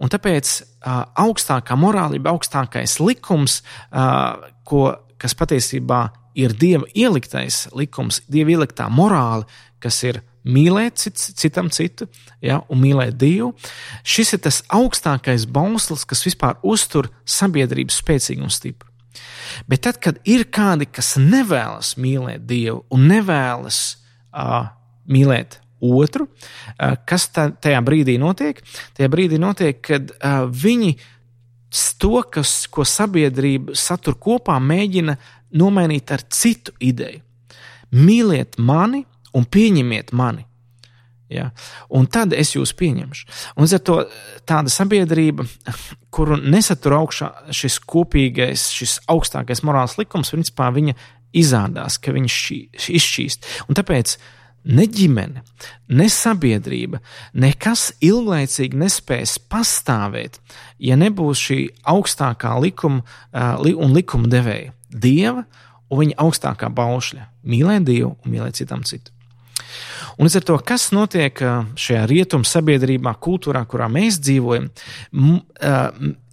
Un 0.02 0.12
tāpēc 0.14 0.54
uh, 0.62 1.04
augstākā 1.24 1.78
morālība, 1.80 2.32
augstākais 2.34 3.00
likums, 3.04 3.62
uh, 3.92 4.50
ko, 4.68 4.90
kas 5.20 5.36
patiesībā 5.38 6.08
ir 6.38 6.54
Dieva 6.58 6.88
ieliktais 6.94 7.66
likums, 7.76 8.22
Dieva 8.30 8.56
ieliktā 8.56 8.88
morāla, 8.94 9.48
kas 9.84 10.00
ir 10.06 10.22
mīlēt 10.48 11.02
cits, 11.02 11.32
citam 11.38 11.70
citu 11.74 12.08
ja, 12.42 12.62
un 12.72 12.82
mīlēt 12.82 13.18
Dievu. 13.20 13.54
Šis 14.08 14.36
ir 14.38 14.44
tas 14.48 14.62
augstākais 14.74 15.48
bauslis, 15.50 16.06
kas 16.08 16.24
vispār 16.28 16.58
uztur 16.64 17.12
sabiedrību 17.28 17.94
spēcīgu 17.94 18.48
un 18.48 18.54
stipru. 18.54 18.90
Bet 19.68 19.86
tad, 19.88 19.98
kad 20.04 20.20
ir 20.30 20.46
kādi, 20.54 20.88
kas 20.92 21.16
nevēlas 21.20 21.96
mīlēt 21.98 22.46
Dievu 22.48 22.84
un 22.94 23.08
nevēlas 23.10 23.82
uh, 24.32 24.70
mīlēt 25.10 25.60
otru, 25.82 26.28
kas 27.06 27.28
tā, 27.34 27.50
tajā 27.62 27.82
brīdī 27.86 28.18
notiek? 28.22 28.60
Tajā 28.98 29.10
brīdī 29.14 29.40
notiek, 29.42 29.80
kad 29.84 30.12
uh, 30.18 30.48
viņi 30.50 30.96
to, 32.00 32.22
kas, 32.32 32.66
ko 32.72 32.86
sabiedrība 32.88 33.76
satur 33.78 34.18
kopā, 34.20 34.58
mēģina 34.64 35.18
nomainīt 35.58 36.12
ar 36.12 36.24
citu 36.34 36.74
ideju. 36.80 37.22
Mīliet 37.96 38.58
mani 38.60 39.06
un 39.36 39.46
pieņemiet 39.48 40.14
mani. 40.16 40.46
Ja? 41.32 41.50
Un 41.92 42.08
tad 42.08 42.34
es 42.36 42.54
jūs 42.56 42.72
pieņemšu. 42.80 43.28
Un 43.60 43.68
to 43.84 43.98
tāda 44.48 44.72
sabiedrība, 44.72 45.46
kuru 46.16 46.40
nesatur 46.40 46.98
augšā 47.02 47.52
šis 47.52 47.80
kopīgais, 47.84 48.70
šis 48.76 48.98
augstākais 49.12 49.64
morāls 49.68 49.98
likums, 50.00 50.32
principā 50.34 50.72
viņa 50.74 50.96
izrādās, 51.38 52.00
ka 52.00 52.16
viņš 52.16 52.40
izšķīst. 52.96 53.48
Un 53.68 53.78
tāpēc 53.78 54.16
uh, 54.16 54.34
ne 54.68 54.86
ģimene, 54.92 55.44
ne 55.96 56.08
sabiedrība, 56.12 57.00
nekas 57.40 57.90
ilglaicīgi 58.04 58.78
nespēs 58.78 59.38
pastāvēt, 59.52 60.40
ja 60.84 60.98
nebūs 61.00 61.44
šī 61.48 61.60
augstākā 61.88 62.56
likuma 62.64 63.04
uh, 63.04 63.64
un 63.76 63.96
likuma 63.96 64.30
devēja- 64.32 64.74
Dieva 65.08 65.46
un 65.90 66.04
viņa 66.04 66.18
augstākā 66.24 66.72
baušļa- 66.74 67.28
mīlēt 67.52 67.88
Dievu 67.88 68.16
un 68.16 68.34
mīlēt 68.34 68.60
citam 68.60 68.84
citu. 68.84 69.12
Un 70.18 70.26
līdz 70.26 70.40
ar 70.40 70.46
to, 70.48 70.58
kas 70.66 70.90
notiek 70.92 71.38
šajā 71.78 72.08
rietumu 72.10 72.48
sabiedrībā, 72.48 73.14
kultūrā, 73.22 73.62
kurā 73.70 73.86
mēs 73.92 74.18
dzīvojam, 74.18 74.72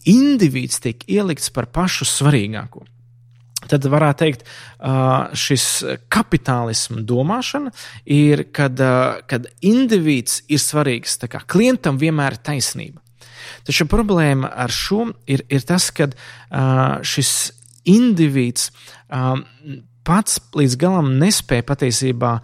indivīds 0.08 0.80
tiek 0.80 1.04
ielikts 1.08 1.52
par 1.52 1.66
pašu 1.66 2.08
svarīgāko 2.08 2.84
tad 3.70 3.86
varētu 3.90 4.24
teikt, 4.24 4.44
šis 5.44 5.66
kapitālisma 6.12 7.04
domāšana 7.06 7.72
ir, 8.04 8.46
kad, 8.54 8.80
kad 9.30 9.48
indivīds 9.64 10.42
ir 10.48 10.62
svarīgs, 10.62 11.18
klientam 11.46 11.98
vienmēr 12.00 12.38
ir 12.38 12.44
taisnība. 12.44 13.00
Taču 13.64 13.86
problēma 13.88 14.50
ar 14.50 14.72
šo 14.72 15.08
ir, 15.30 15.44
ir 15.52 15.64
tas, 15.68 15.90
ka 15.94 16.10
šis 17.04 17.32
indivīds 17.88 18.70
pats 20.04 20.40
līdz 20.56 20.76
galam 20.80 21.14
nespēja 21.20 21.64
patiesībā 21.68 22.34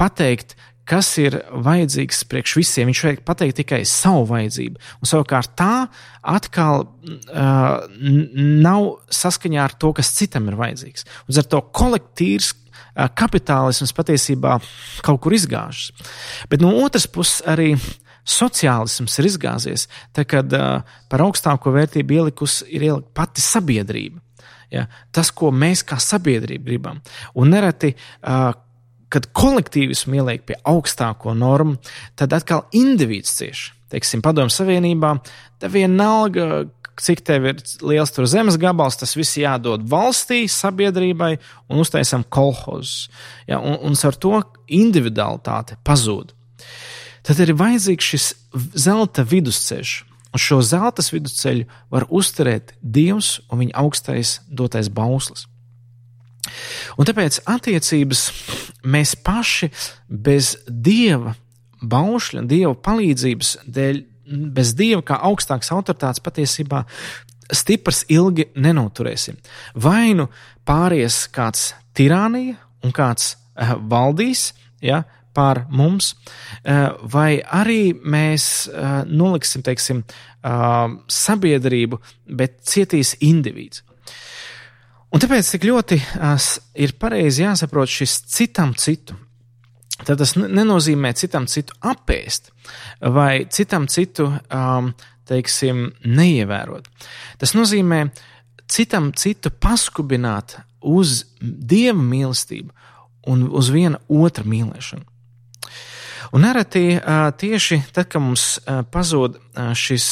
pateikt, 0.00 0.56
kas 0.88 1.10
ir 1.22 1.38
vajadzīgs 1.62 2.24
priekš 2.30 2.56
visiem. 2.58 2.90
Viņš 2.90 3.02
vajag 3.06 3.22
pateikt 3.26 3.60
tikai 3.60 3.82
savu 3.88 4.24
vajadzību. 4.30 4.80
Un 5.02 5.10
savukārt 5.10 5.54
tā 5.58 5.86
atkal 6.34 6.86
uh, 6.86 7.84
nav 8.64 8.88
saskaņā 9.12 9.62
ar 9.62 9.76
to, 9.78 9.92
kas 9.96 10.12
citam 10.16 10.50
ir 10.50 10.58
vajadzīgs. 10.58 11.06
Un 11.28 11.40
ar 11.42 11.48
to 11.54 11.62
kolektīvs 11.80 12.52
uh, 12.52 13.06
kapitālisms 13.18 13.94
patiesībā 13.96 14.58
kaut 15.06 15.22
kur 15.22 15.36
izgāžas. 15.36 15.92
Bet 16.50 16.64
no 16.64 16.74
otras 16.82 17.08
puses 17.10 17.44
arī. 17.48 17.74
Sociālisms 18.22 19.16
ir 19.18 19.26
izgāzies, 19.26 19.88
tad, 20.14 20.28
kad 20.30 20.52
uh, 20.54 20.84
par 21.10 21.24
augstāko 21.24 21.72
vērtību 21.74 22.20
ielikusi 22.20 22.68
ir 22.70 22.84
ielikt 22.86 23.08
pati 23.18 23.42
sabiedrība. 23.42 24.20
Ja? 24.70 24.84
Tas, 25.10 25.32
ko 25.34 25.50
mēs 25.50 25.82
kā 25.82 25.98
sabiedrība 25.98 26.68
gribam. 26.68 27.00
Un 27.34 27.50
nereti 27.50 27.90
uh, 27.96 28.52
kad 29.12 29.28
kolektīvismu 29.36 30.20
ieliek 30.20 30.46
pie 30.48 30.56
augstāko 30.68 31.34
normu, 31.36 31.78
tad 32.16 32.34
atkal 32.36 32.66
indivīds 32.76 33.34
cieš. 33.38 33.70
Teiksim, 33.92 34.22
padomju 34.24 34.54
savienībā, 34.54 35.16
tev 35.60 35.74
vienalga, 35.76 36.64
cik 37.00 37.22
tev 37.26 37.48
ir 37.50 37.60
liels 37.84 38.12
tur 38.14 38.28
zemes 38.30 38.56
gabals, 38.60 38.96
tas 39.00 39.12
viss 39.16 39.38
jādod 39.40 39.84
valstī, 39.88 40.44
sabiedrībai 40.48 41.34
un 41.68 41.82
uztaisam 41.82 42.24
kolhozus. 42.24 43.10
Ja, 43.48 43.60
un, 43.60 43.78
un 43.84 43.96
ar 43.96 44.16
to 44.16 44.38
individualitāte 44.68 45.78
pazūd. 45.84 46.32
Tad 47.22 47.38
ir 47.42 47.54
vajadzīgs 47.58 48.08
šis 48.14 48.32
zelta 48.74 49.24
vidusceļš. 49.28 49.92
Un 50.32 50.40
šo 50.40 50.62
zelta 50.64 51.04
vidusceļu 51.04 51.66
var 51.92 52.08
uzturēt 52.08 52.72
Dievs 52.80 53.36
un 53.52 53.60
viņa 53.62 53.76
augstais 53.82 54.38
dotais 54.48 54.88
bauslis. 54.88 55.46
Un 56.98 57.06
tāpēc 57.06 57.42
attiecības 57.46 58.22
mēs 58.84 59.14
paši 59.24 59.70
bez 60.08 60.56
dieva 60.66 61.34
baušļa, 61.82 62.44
dieva 62.46 62.74
palīdzības 62.78 63.56
dēļ, 63.66 64.02
bez 64.54 64.74
dieva 64.78 65.02
kā 65.06 65.18
augstākas 65.28 65.72
autoritātes 65.74 66.22
patiesībā 66.22 66.84
stiprs 67.52 68.04
ilgi 68.12 68.48
nenoturēsim. 68.56 69.38
Vai 69.74 70.12
nu 70.16 70.28
pāries 70.68 71.26
kāds 71.34 71.72
tirānija 71.96 72.56
un 72.86 72.94
kāds 72.94 73.34
uh, 73.34 73.74
valdīs, 73.78 74.52
ja, 74.82 75.02
pār 75.32 75.64
mums, 75.72 76.12
uh, 76.12 76.98
vai 77.08 77.40
arī 77.42 77.92
mēs 77.94 78.68
uh, 78.68 79.02
noliksim, 79.08 79.64
teiksim, 79.64 80.04
sabiedrību, 80.42 82.00
bet 82.34 82.56
cietīs 82.66 83.12
individs. 83.22 83.84
Un 85.12 85.20
tāpēc 85.20 85.50
tik 85.52 85.66
ļoti 85.68 85.98
ir 86.80 86.94
pareizi 87.00 87.44
jāsaprot 87.44 87.90
šis 87.90 88.16
citam 88.32 88.72
citu. 88.80 89.18
Tad 90.02 90.18
tas 90.18 90.32
nenozīmē 90.40 91.12
citam 91.14 91.44
citu 91.46 91.76
apēst 91.84 92.48
vai 93.12 93.44
citam 93.52 93.84
citu, 93.92 94.30
um, 94.32 94.88
teiksim, 95.28 95.90
neievērot. 96.08 96.88
Tas 97.38 97.52
nozīmē 97.54 98.06
citam 98.72 99.12
citu 99.12 99.52
paskubināt 99.52 100.56
uz 100.80 101.26
dieva 101.40 102.00
mīlestību 102.00 102.72
un 103.28 103.44
uz 103.52 103.68
viena 103.70 104.00
otra 104.08 104.46
mīlēšanu. 104.48 105.04
Un 106.32 106.46
nereti 106.46 106.96
tieši 107.38 107.82
tad, 107.92 108.08
kad 108.08 108.24
mums 108.24 108.56
pazūd 108.64 109.36
šis 109.76 110.06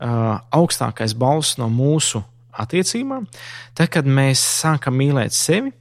augstākais 0.00 1.12
balss 1.18 1.58
no 1.60 1.68
mūsu 1.68 2.24
attiecībām, 2.62 3.26
tad, 3.76 3.90
kad 3.94 4.08
mēs 4.08 4.42
sākam 4.62 4.96
mīlēt 5.00 5.34
sevi, 5.36 5.72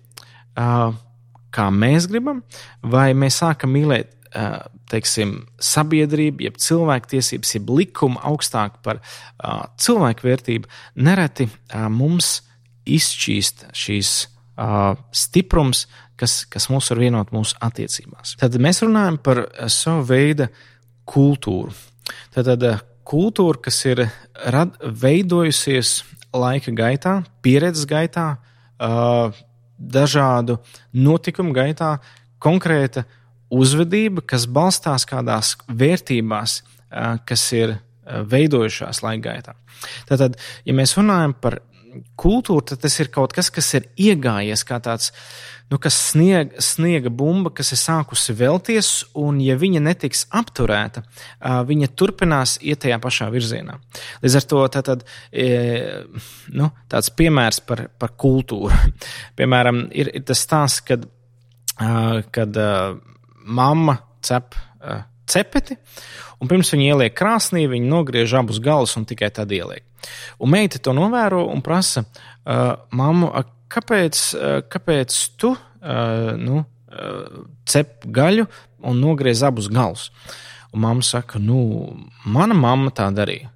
kā 1.56 1.70
mēs 1.72 2.10
gribam, 2.12 2.44
vai 2.84 3.10
mēs 3.18 3.42
sākam 3.44 3.74
mīlēt 3.76 4.12
teiksim, 4.92 5.38
sabiedrība, 5.64 6.44
jeb 6.50 6.58
cilvēktiesības, 6.60 7.54
jeb 7.56 7.70
likuma 7.72 8.20
augstāk 8.28 8.82
par 8.86 9.00
cilvēku 9.82 10.28
vērtību, 10.28 10.72
nereti 11.08 11.48
mums 11.90 12.42
izšķīst 12.86 13.70
šīs 13.76 14.12
stiprums, 15.16 15.86
kas, 16.20 16.44
kas 16.52 16.70
mūs 16.72 16.92
var 16.92 17.02
vienot 17.02 17.32
mūsu 17.36 17.58
attiecībās. 17.64 18.36
Tad 18.40 18.60
mēs 18.62 18.84
runājam 18.86 19.18
par 19.24 19.46
savu 19.72 20.06
veidu 20.12 20.50
kultūru. 21.08 21.74
Tad 22.36 22.68
kultūra, 23.06 23.64
kas 23.68 23.80
ir 23.88 24.06
rad, 24.54 24.76
veidojusies 24.82 25.98
laika 26.36 26.74
gaitā, 26.76 27.20
pieredzes 27.46 27.88
gaitā, 27.90 28.36
dažādu 29.76 30.58
notikumu 30.94 31.56
gaitā, 31.56 31.98
konkrēta 32.44 33.06
uzvedība, 33.54 34.24
kas 34.26 34.48
balstās 34.48 35.06
kādās 35.08 35.56
vērtībās, 35.68 36.60
kas 37.28 37.46
ir 37.56 37.78
veidojušās 38.06 39.02
laika 39.06 39.24
gaitā. 39.30 39.56
Tātad, 40.10 40.38
ja 40.66 40.76
mēs 40.78 40.96
runājam 40.98 41.34
par 41.42 41.60
kultūru, 42.20 42.64
tad 42.66 42.82
tas 42.84 42.96
ir 43.00 43.12
kaut 43.14 43.34
kas, 43.36 43.52
kas 43.54 43.68
ir 43.78 43.88
iegājies 44.00 44.64
kā 44.68 44.80
tāds, 44.84 45.12
nu, 45.72 45.80
kas 45.82 45.98
snieg, 46.12 46.54
sniega 46.64 47.12
bumba, 47.14 47.52
kas 47.56 47.74
ir 47.76 47.80
sākusi 47.82 48.36
vēlties, 48.38 48.92
un 49.22 49.40
ja 49.44 49.58
viņa 49.60 49.82
netiks 49.86 50.26
apturēta, 50.36 51.06
viņa 51.70 51.92
turpinās 51.98 52.58
iet 52.62 52.84
tajā 52.86 53.00
pašā 53.04 53.30
virzienā. 53.34 53.80
Līdz 54.26 54.38
ar 54.42 54.48
to 54.52 54.62
tātad, 54.78 55.08
nu, 55.32 56.70
tāds 56.92 57.12
piemērs 57.18 57.64
par, 57.66 57.88
par 58.00 58.14
kultūru. 58.20 58.76
Piemēram, 59.40 59.88
ir, 59.96 60.14
ir 60.16 60.28
tas 60.28 60.46
stāsts, 60.46 60.86
kad, 60.86 61.10
kad 62.36 62.64
mamma 63.46 64.00
cep 64.26 64.58
cepeti, 65.30 65.78
un 66.42 66.50
pirms 66.50 66.72
viņa 66.74 66.92
ieliek 66.92 67.18
krāsnī, 67.18 67.66
viņa 67.70 67.90
nogriež 67.90 68.38
abus 68.40 68.62
galus 68.64 68.96
un 69.00 69.08
tikai 69.10 69.32
tad 69.34 69.52
ieliek. 69.56 69.86
Un 70.40 70.52
meita 70.54 70.82
to 70.82 70.94
novēro 70.96 71.44
un 71.52 71.64
prasa, 71.66 72.06
uh, 72.06 72.64
mammu, 72.96 73.32
kāpēc, 73.72 74.24
uh, 74.38 74.58
kāpēc 74.72 75.18
tu 75.42 75.54
uh, 75.56 76.34
nu, 76.40 76.64
uh, 76.64 77.46
cep 77.68 78.06
gaļu 78.06 78.48
un 78.86 79.00
nogriez 79.02 79.44
abus 79.46 79.70
galus? 79.72 80.10
Un 80.76 80.84
mamma 80.84 81.06
saka, 81.06 81.40
nu, 81.40 81.60
mana 82.26 82.58
mamma 82.58 82.92
tā 82.96 83.08
darīja. 83.16 83.52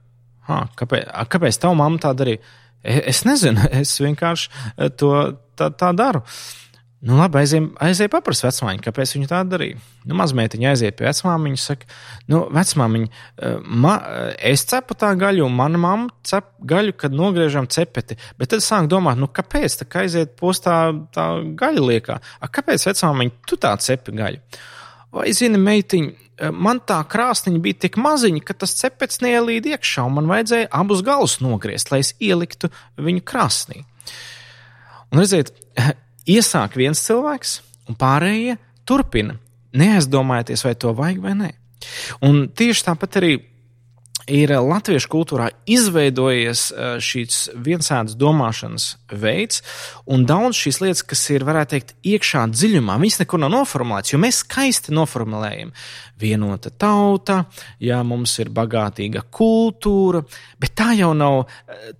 Ha, 0.47 0.63
kāpēc, 0.79 1.09
kāpēc 1.29 1.59
tava 1.61 1.77
mamma 1.77 1.99
tā 2.01 2.13
darīja? 2.17 2.41
E, 2.79 3.01
es 3.11 3.25
nezinu, 3.27 3.67
es 3.81 3.97
vienkārši 3.99 4.95
to 4.97 5.13
tā, 5.59 5.69
tā 5.75 5.93
daru. 5.97 6.23
Uh, 6.23 6.68
Nu, 6.99 7.15
labi, 7.15 7.39
aizej, 7.39 7.61
aizej 7.79 8.09
paprast 8.11 8.43
vecmāmiņu, 8.43 8.81
kāpēc 8.83 9.13
viņa 9.15 9.27
tā 9.31 9.37
darīja. 9.47 9.77
Nu, 10.03 10.17
mazmeitiņa 10.19 10.71
aiziet 10.73 10.97
pie 10.99 11.05
vecmāmiņas, 11.07 11.67
saka, 11.69 11.87
nu, 12.27 12.41
vecmāmiņa, 12.51 13.07
eh, 13.39 13.53
ma, 13.63 13.93
eh, 14.03 14.33
es 14.51 14.65
cepu 14.67 14.97
tā 14.99 15.13
gaļu, 15.15 15.45
un 15.45 15.55
mana 15.55 15.79
mamma 15.79 16.09
cep 16.27 16.49
gaļu, 16.59 16.97
kad 16.97 17.15
nogriežam 17.15 17.69
cepeti. 17.71 18.17
Bet 18.37 18.49
tad 18.49 18.59
sāk 18.59 18.89
domāt, 18.91 19.15
nu, 19.17 19.27
kāpēc 19.27 19.79
tā 19.79 19.87
kā 19.87 20.03
aiziet 20.03 20.35
postā 20.35 20.91
tā 21.15 21.55
gaļa 21.55 21.85
liekā? 21.87 22.19
A, 22.41 22.47
kāpēc 22.47 22.83
vecmāmiņa 22.91 23.31
tu 23.47 23.55
tā 23.55 23.71
cepi 23.79 24.11
gaļu? 24.11 24.39
Vai, 25.13 25.31
zini, 25.31 25.55
meitiņa, 25.55 26.11
eh, 26.37 26.51
man 26.51 26.81
tā 26.81 26.99
krāsniņa 27.07 27.61
bija 27.61 27.79
tik 27.79 27.95
maziņa, 27.95 28.43
ka 28.43 28.53
tas 28.53 28.75
cepets 28.75 29.19
neielīd 29.19 29.71
iekšā, 29.71 30.03
un 30.05 30.15
man 30.15 30.27
vajadzēja 30.27 30.67
abus 30.69 31.01
galus 31.01 31.39
nogriezt, 31.39 31.91
lai 31.91 31.99
es 31.99 32.13
ieliktu 32.19 32.69
viņu 32.97 33.23
krāsnī. 33.23 33.85
Un 35.13 35.19
redziet, 35.19 35.55
iesāk 36.29 36.77
viens 36.79 37.01
cilvēks, 37.05 37.59
un 37.89 37.97
pārējie 37.99 38.57
turpina, 38.87 39.37
neaizdomājieties, 39.77 40.65
vai 40.65 40.75
to 40.77 40.93
vajag 40.97 41.21
vai 41.23 41.35
nē. 41.37 41.51
Un 42.25 42.47
tieši 42.55 42.85
tāpat 42.89 43.19
arī 43.21 43.33
ir 44.29 44.53
latviešu 44.53 45.09
kultūrā 45.11 45.49
izveidojies 45.69 46.67
šīs 47.03 47.39
viensādas 47.65 48.15
domāšanas 48.19 48.85
veids, 49.11 49.63
un 50.09 50.25
daudz 50.29 50.59
šīs 50.59 50.81
lietas, 50.83 51.03
kas 51.09 51.23
ir, 51.33 51.45
varētu 51.47 51.75
teikt, 51.75 51.95
iekšā 52.07 52.45
dziļumā, 52.53 52.97
viņas 53.01 53.21
nekur 53.23 53.41
nav 53.41 53.53
noformulētas, 53.55 54.13
jo 54.13 54.21
mēs 54.21 54.43
skaisti 54.45 54.95
noformulējam. 54.95 55.73
Vienota 56.19 56.71
tauta, 56.71 57.41
jā, 57.79 58.01
mums 58.03 58.33
ir 58.43 58.51
bagātīga 58.51 59.23
kultūra, 59.31 60.21
bet 60.59 60.75
tā 60.77 60.91
jau 60.99 61.13
nav 61.15 61.45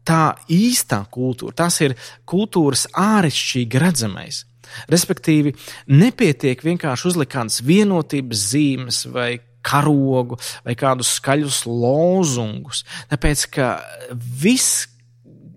tā 0.07 0.23
īstā 0.51 1.05
kultūra. 1.11 1.55
Tas 1.63 1.79
ir 1.85 1.95
kultūras 2.27 2.87
āršķirīgi 2.99 3.83
redzamais. 3.85 4.43
Respektīvi, 4.91 5.55
nepietiek 5.89 6.59
vienkārši 6.61 7.07
uzlikt 7.09 7.33
kādas 7.33 7.63
vienotības 7.65 8.43
zīmes 8.51 9.05
vai 9.09 9.39
karogu 9.65 10.39
vai 10.65 10.77
kādus 10.79 11.15
skaļus 11.19 11.65
lozungus. 11.67 12.85
Tāpēc, 13.11 13.45
ka 13.53 13.73
viss 14.13 14.87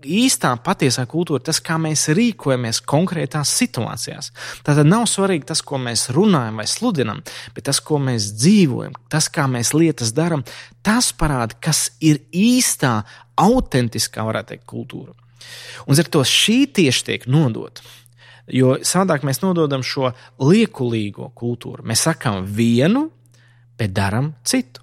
īstā 0.03 0.53
patiesā 0.65 1.05
kultūra 1.11 1.43
tas, 1.47 1.61
kā 1.62 1.77
mēs 1.81 2.09
rīkojamies 2.15 2.83
konkrētās 2.88 3.53
situācijās. 3.61 4.31
Tātad 4.67 4.88
nav 4.88 5.07
svarīgi 5.11 5.49
tas, 5.53 5.62
ko 5.65 5.79
mēs 5.83 6.09
runājam 6.15 6.61
vai 6.61 6.67
sludinam, 6.71 7.23
bet 7.55 7.67
tas, 7.69 7.81
ko 7.81 8.01
mēs 8.03 8.33
dzīvojam, 8.38 8.97
tas, 9.12 9.31
kā 9.33 9.47
mēs 9.51 9.73
lietas 9.77 10.12
darām, 10.17 10.45
tas 10.83 11.12
parāda, 11.15 11.59
kas 11.62 11.91
ir 12.03 12.23
īstā, 12.35 13.01
autentiskā, 13.41 14.25
varētu 14.27 14.55
teikt, 14.55 14.69
kultūra. 14.71 15.15
Un 15.87 15.99
ar 15.99 16.09
to 16.12 16.23
šī 16.27 16.65
tieši 16.75 17.09
tiek 17.09 17.27
nodota. 17.31 17.83
Jo 18.53 18.77
savādāk 18.83 19.25
mēs 19.27 19.41
nododam 19.43 19.85
šo 19.87 20.11
liekulīgo 20.43 21.31
kultūru. 21.38 21.85
Mēs 21.87 22.05
sakām 22.09 22.43
vienu, 22.47 23.09
bet 23.79 23.95
darām 23.97 24.33
citu. 24.45 24.83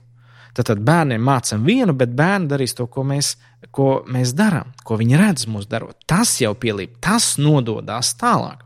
Tātad 0.56 0.82
bērniem 0.84 1.22
mācām 1.24 1.64
vienu, 1.64 1.94
bet 1.96 2.12
bērni 2.18 2.50
darīs 2.52 2.74
to, 2.76 2.88
ko 2.92 3.06
mēs, 3.08 3.36
ko 3.72 4.02
mēs 4.10 4.34
darām, 4.36 4.74
ko 4.84 4.98
viņi 5.00 5.20
redz 5.20 5.46
mūsu 5.48 5.70
darot. 5.72 5.96
Tas 6.10 6.34
jau 6.42 6.52
pielīp, 6.58 6.98
tas 7.04 7.38
nododās 7.40 8.12
tālāk. 8.20 8.66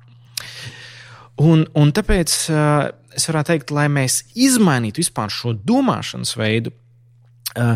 Un, 1.44 1.66
un 1.78 1.92
tāpēc 1.94 2.34
uh, 2.54 2.88
es 3.14 3.28
varētu 3.30 3.52
teikt, 3.52 3.74
lai 3.74 3.88
mēs 3.92 4.22
izmainītu 4.38 5.04
vispār 5.04 5.34
šo 5.34 5.54
domāšanas 5.58 6.36
veidu, 6.38 6.74
uh, 7.58 7.76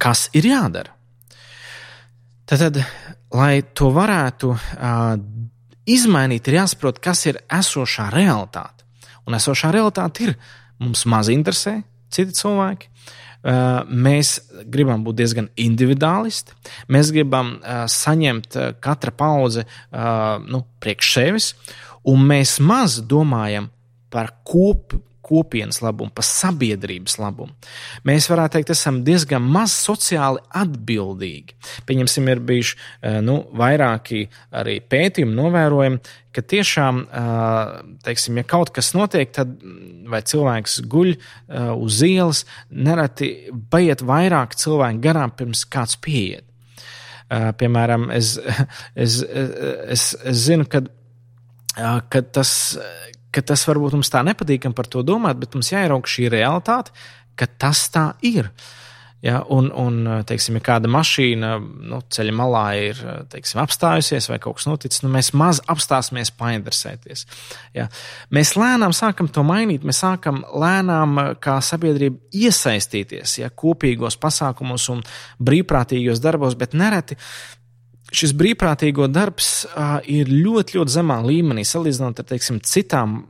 kas 0.00 0.28
ir 0.38 0.48
jādara. 0.50 0.94
Tad, 2.50 2.80
lai 3.36 3.60
to 3.78 3.92
varētu 3.94 4.54
uh, 4.54 5.12
izmainīt, 5.90 6.48
ir 6.48 6.60
jāsaprot, 6.60 6.98
kas 7.02 7.26
ir 7.30 7.42
esošā 7.46 8.08
realitāte. 8.14 8.86
Un 9.28 9.38
esošā 9.38 9.70
realitāte 9.74 10.26
ir 10.26 10.34
mums 10.80 11.06
maz 11.08 11.30
interesē 11.32 11.80
citi 12.10 12.34
cilvēki. 12.36 12.90
Uh, 13.40 13.86
mēs 13.88 14.34
gribam 14.68 15.00
būt 15.06 15.16
diezgan 15.16 15.46
individuālisti. 15.56 16.52
Mēs 16.92 17.12
gribam 17.14 17.54
uh, 17.56 17.86
saņemt 17.88 18.56
uh, 18.58 18.72
katra 18.84 19.14
paudze 19.16 19.64
nu, 20.50 20.60
priekš 20.82 21.12
sevis, 21.14 21.46
un 22.10 22.26
mēs 22.28 22.58
maz 22.60 22.98
domājam 23.00 23.70
par 24.12 24.34
kopu, 24.44 25.00
kopienas 25.30 25.80
labumu, 25.84 26.10
par 26.14 26.26
sabiedrības 26.26 27.16
labumu. 27.20 27.54
Mēs 28.08 28.26
varētu 28.30 28.58
teikt, 28.58 28.72
esam 28.74 29.00
diezgan 29.06 29.44
maz 29.46 29.74
sociāli 29.78 30.42
atbildīgi. 30.60 31.56
Pieņemsim, 31.86 32.30
ir 32.32 32.42
bijuši 32.50 32.76
eh, 32.76 33.20
nu, 33.24 33.38
vairāki 33.60 34.24
arī 34.58 34.80
pētījumi, 34.82 35.36
novērojumi, 35.38 36.00
ka 36.34 36.44
tiešām, 36.52 37.00
eh, 37.06 37.72
teiksim, 38.06 38.40
ja 38.40 38.46
kaut 38.50 38.74
kas 38.74 38.92
notiek, 38.96 39.32
tad 39.34 39.54
vai 40.10 40.22
cilvēks 40.26 40.80
guļ 40.90 41.12
eh, 41.14 41.72
uz 41.74 42.02
ielas, 42.06 42.44
nereti 42.70 43.32
paiet 43.72 44.04
vairāk 44.06 44.58
cilvēku 44.58 45.04
garām 45.06 45.34
pirms 45.36 45.66
kāds 45.70 46.00
pieiet. 46.02 46.46
Piemēram, 47.30 48.08
es, 48.18 48.32
es, 48.98 49.20
es, 49.22 50.06
es 50.18 50.40
zinu, 50.48 50.64
ka, 50.66 50.80
ka 52.10 52.22
tas 52.34 52.50
ka 53.34 53.44
tas 53.46 53.64
varbūt 53.68 53.96
mums 53.98 54.12
tā 54.12 54.24
nepatīkam 54.26 54.74
par 54.76 54.90
to 54.90 55.04
domāt, 55.06 55.40
bet 55.40 55.56
mums 55.56 55.72
jāierauga 55.72 56.10
šī 56.10 56.28
realitāte, 56.32 56.94
ka 57.38 57.48
tas 57.60 57.86
tā 57.94 58.12
ir. 58.26 58.50
Ja, 59.20 59.42
un, 59.52 59.66
un, 59.76 59.98
teiksim, 60.24 60.56
ja 60.56 60.64
kāda 60.64 60.88
mašīna 60.88 61.50
nu, 61.60 61.98
ceļa 62.08 62.32
malā 62.32 62.62
ir 62.86 63.02
teiksim, 63.28 63.60
apstājusies 63.60 64.30
vai 64.30 64.38
kaut 64.40 64.56
kas 64.56 64.64
noticis, 64.64 65.02
nu, 65.04 65.10
mēs 65.12 65.34
maz 65.36 65.60
apstāsimies 65.68 66.32
painteresēties. 66.40 67.26
Ja. 67.76 67.90
Mēs 68.32 68.54
lēnām 68.56 68.96
sākam 68.96 69.28
to 69.28 69.44
mainīt, 69.44 69.84
mēs 69.84 70.00
sākam 70.06 70.40
lēnām 70.48 71.20
kā 71.44 71.58
sabiedrība 71.60 72.16
iesaistīties 72.32 73.36
ja, 73.42 73.52
kopīgos 73.52 74.16
pasākumos 74.20 74.88
un 74.96 75.04
brīvprātīgos 75.36 76.24
darbos, 76.24 76.56
bet 76.56 76.72
nereti 76.72 77.20
šis 78.14 78.34
brīvprātīgo 78.36 79.08
darbs 79.10 79.64
uh, 79.68 79.98
ir 80.10 80.30
ļoti, 80.30 80.78
ļoti 80.78 80.94
zemā 80.94 81.20
līmenī 81.26 81.64
salīdzinot 81.66 82.22
ar 82.22 82.28
teiksim, 82.30 82.60
citām 82.66 83.20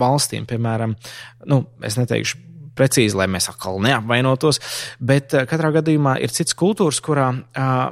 valstīm. 0.00 0.46
Piemēram, 0.48 0.96
nu, 1.50 1.62
es 1.86 1.98
neteikšu 2.00 2.42
precīzi, 2.76 3.16
lai 3.16 3.28
mēs 3.32 3.48
atkal 3.52 3.80
neapvainotos, 3.84 4.60
bet 5.00 5.36
uh, 5.36 5.46
katrā 5.48 5.72
gadījumā 5.78 6.18
ir 6.24 6.34
cits 6.34 6.56
kultūras, 6.58 7.00
kurā 7.04 7.30
uh, 7.32 7.86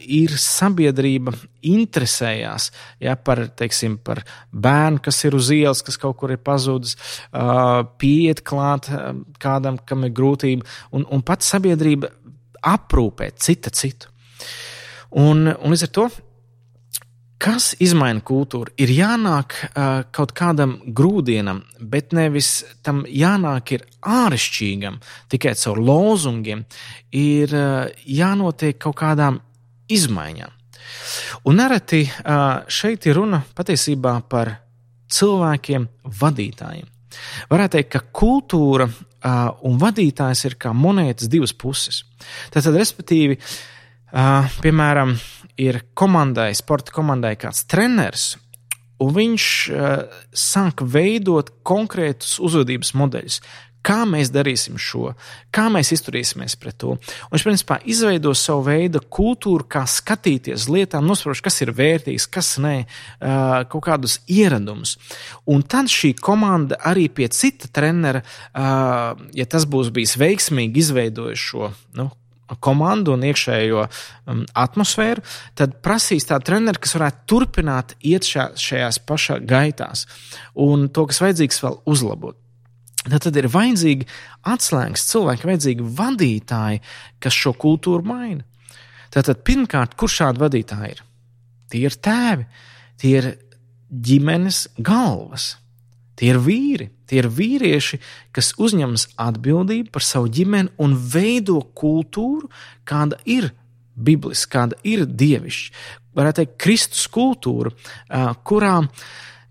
ir 0.00 0.32
sabiedrība 0.40 1.34
interesējās 1.68 2.70
ja, 3.04 3.16
par, 3.20 3.42
teiksim, 3.58 3.98
par 4.00 4.22
bērnu, 4.52 5.02
kas 5.04 5.18
ir 5.28 5.36
uz 5.36 5.50
ielas, 5.52 5.82
kas 5.84 5.98
kaut 6.00 6.16
kur 6.20 6.32
ir 6.32 6.40
pazudis, 6.40 6.94
pieiet 8.00 8.40
klāt 8.48 8.88
kādam, 9.42 9.76
kam 9.84 10.06
ir 10.08 10.14
grūtība, 10.16 10.64
un, 10.96 11.04
un 11.12 11.24
pat 11.26 11.44
sabiedrība 11.44 12.08
aprūpē 12.64 13.32
cita 13.36 13.74
citu. 13.74 14.08
Un, 15.16 15.46
un 15.48 15.72
līdz 15.72 15.86
ar 15.88 15.92
to 15.96 16.08
Kas 17.38 17.70
izmaina 17.78 18.18
kultūru? 18.26 18.72
Ir 18.82 18.90
jānāk 18.90 19.54
uh, 19.68 20.00
kaut 20.10 20.32
kādam 20.34 20.72
grūdienam, 20.90 21.60
bet 21.78 22.10
nevis 22.16 22.64
tam 22.82 23.04
jānāk 23.06 23.76
ir 23.76 23.84
āršķirīgam, 24.02 24.96
tikai 25.30 25.52
caur 25.60 25.78
lozungiem. 25.78 26.64
Ir 27.14 27.54
uh, 27.54 27.86
jānotiek 28.10 28.80
kaut 28.82 28.98
kādām 28.98 29.38
izmaiņām. 29.86 30.56
Un 31.46 31.62
nereti 31.62 32.02
uh, 32.08 32.66
šeit 32.66 33.06
ir 33.06 33.20
runa 33.20 33.44
patiesībā 33.54 34.18
par 34.26 34.56
cilvēkiem, 35.14 35.86
vadītājiem. 36.18 36.90
Varētu 37.54 37.78
teikt, 37.78 37.94
ka 37.94 38.06
kultūra 38.18 38.90
uh, 38.90 39.40
un 39.62 39.78
vadītājs 39.78 40.48
ir 40.50 40.58
kā 40.58 40.74
monētas 40.74 41.30
divas 41.30 41.54
puses. 41.54 42.02
Tātad, 42.50 42.74
respektīvi, 42.74 43.38
uh, 43.38 43.77
piemēram, 44.12 45.16
ir 45.60 45.82
komandai, 45.98 46.52
sporta 46.56 46.94
komandai 46.94 47.34
kāds 47.40 47.64
treneris, 47.68 48.36
un 49.02 49.14
viņš 49.14 49.46
uh, 49.70 50.20
sāk 50.34 50.82
veidot 50.82 51.50
konkrētus 51.66 52.38
uzvedības 52.42 52.94
modeļus. 52.98 53.40
Kā 53.88 54.02
mēs 54.10 54.32
darīsim 54.34 54.74
šo, 54.82 55.12
kā 55.54 55.68
mēs 55.72 55.92
izturēsimies 55.94 56.56
pret 56.60 56.76
to. 56.82 56.96
Un 56.98 57.32
viņš, 57.32 57.44
principā, 57.46 57.78
izveido 57.88 58.32
savu 58.36 58.64
veidu 58.66 59.00
kultūru, 59.00 59.64
kā 59.70 59.84
skatīties 59.88 60.66
uz 60.66 60.72
lietām, 60.74 61.06
nosprauž, 61.08 61.40
kas 61.46 61.62
ir 61.62 61.70
vērtīgs, 61.78 62.26
kas 62.34 62.56
nē, 62.60 62.74
uh, 62.84 63.62
kaut 63.70 63.86
kādus 63.86 64.18
ieradumus. 64.26 64.96
Un 65.48 65.62
tad 65.62 65.92
šī 65.94 66.16
komanda 66.18 66.80
arī 66.90 67.06
pie 67.06 67.30
cita 67.32 67.70
trenera, 67.70 68.24
uh, 68.26 69.14
ja 69.38 69.46
tas 69.48 69.64
būs 69.70 69.94
bijis 69.94 70.18
veiksmīgi 70.20 70.82
izveidojis 70.82 71.46
šo 71.52 71.70
nu, 71.96 72.10
komandu 72.64 73.14
un 73.16 73.24
iekšējo 73.28 73.84
um, 73.84 74.42
atmosfēru, 74.56 75.24
tad 75.58 75.78
prasīs 75.84 76.28
tādu 76.28 76.48
treneru, 76.48 76.80
kas 76.82 76.96
varētu 76.96 77.24
turpināt 77.28 77.94
iet 78.00 78.28
šā, 78.28 78.50
šajās 78.58 79.00
pašā 79.08 79.40
gaitās 79.48 80.06
un 80.58 80.88
to, 80.88 81.06
kas 81.10 81.22
vajadzīgs, 81.24 81.62
vēl 81.64 81.80
uzlabot. 81.88 82.38
Tad, 83.08 83.22
tad 83.24 83.36
ir 83.40 83.48
vajadzīgi 83.52 84.08
atslēgas 84.48 85.06
cilvēki, 85.12 85.48
vajadzīgi 85.48 85.90
vadītāji, 85.98 86.80
kas 87.22 87.36
šo 87.36 87.54
kultūru 87.56 88.04
maina. 88.08 88.44
Tātad, 89.14 89.40
pirmkārt, 89.46 89.94
kurš 89.98 90.18
šādi 90.22 90.42
vadītāji 90.42 90.90
ir? 90.96 91.04
Tie 91.72 91.84
ir 91.84 91.96
tēvi, 92.04 92.44
tie 93.00 93.14
ir 93.20 93.30
ģimenes 93.88 94.66
galvas. 94.84 95.54
Tie 96.18 96.32
ir 96.32 96.40
vīri, 96.42 96.88
tie 97.06 97.20
ir 97.22 97.28
vīrieši, 97.30 98.00
kas 98.34 98.50
uzņemas 98.58 99.06
atbildību 99.22 99.92
par 99.94 100.02
savu 100.02 100.30
ģimeni 100.34 100.74
un 100.82 100.96
veido 100.98 101.60
kultūru, 101.78 102.50
kāda 102.88 103.20
ir 103.22 103.52
bibliska, 103.94 104.50
kāda 104.56 104.78
ir 104.82 105.06
dievišķa. 105.06 105.74
Varētu 106.18 106.42
teikt, 106.42 106.56
Kristus 106.58 107.06
kultūra, 107.14 107.70
kurā 108.42 108.80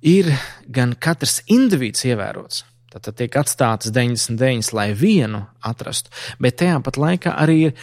ir 0.03 0.33
gan 0.67 0.95
katrs 0.99 1.39
indivīds 1.47 2.03
ievērots. 2.09 2.65
Tad 2.97 3.13
tiek 3.19 3.35
atstātas 3.37 3.91
99, 3.93 4.71
lai 4.73 4.87
vienu 4.97 5.43
atrastu, 5.67 6.09
bet 6.41 6.57
tajā 6.61 6.79
pat 6.83 6.97
laikā 6.97 7.33
arī 7.37 7.57
ir 7.67 7.75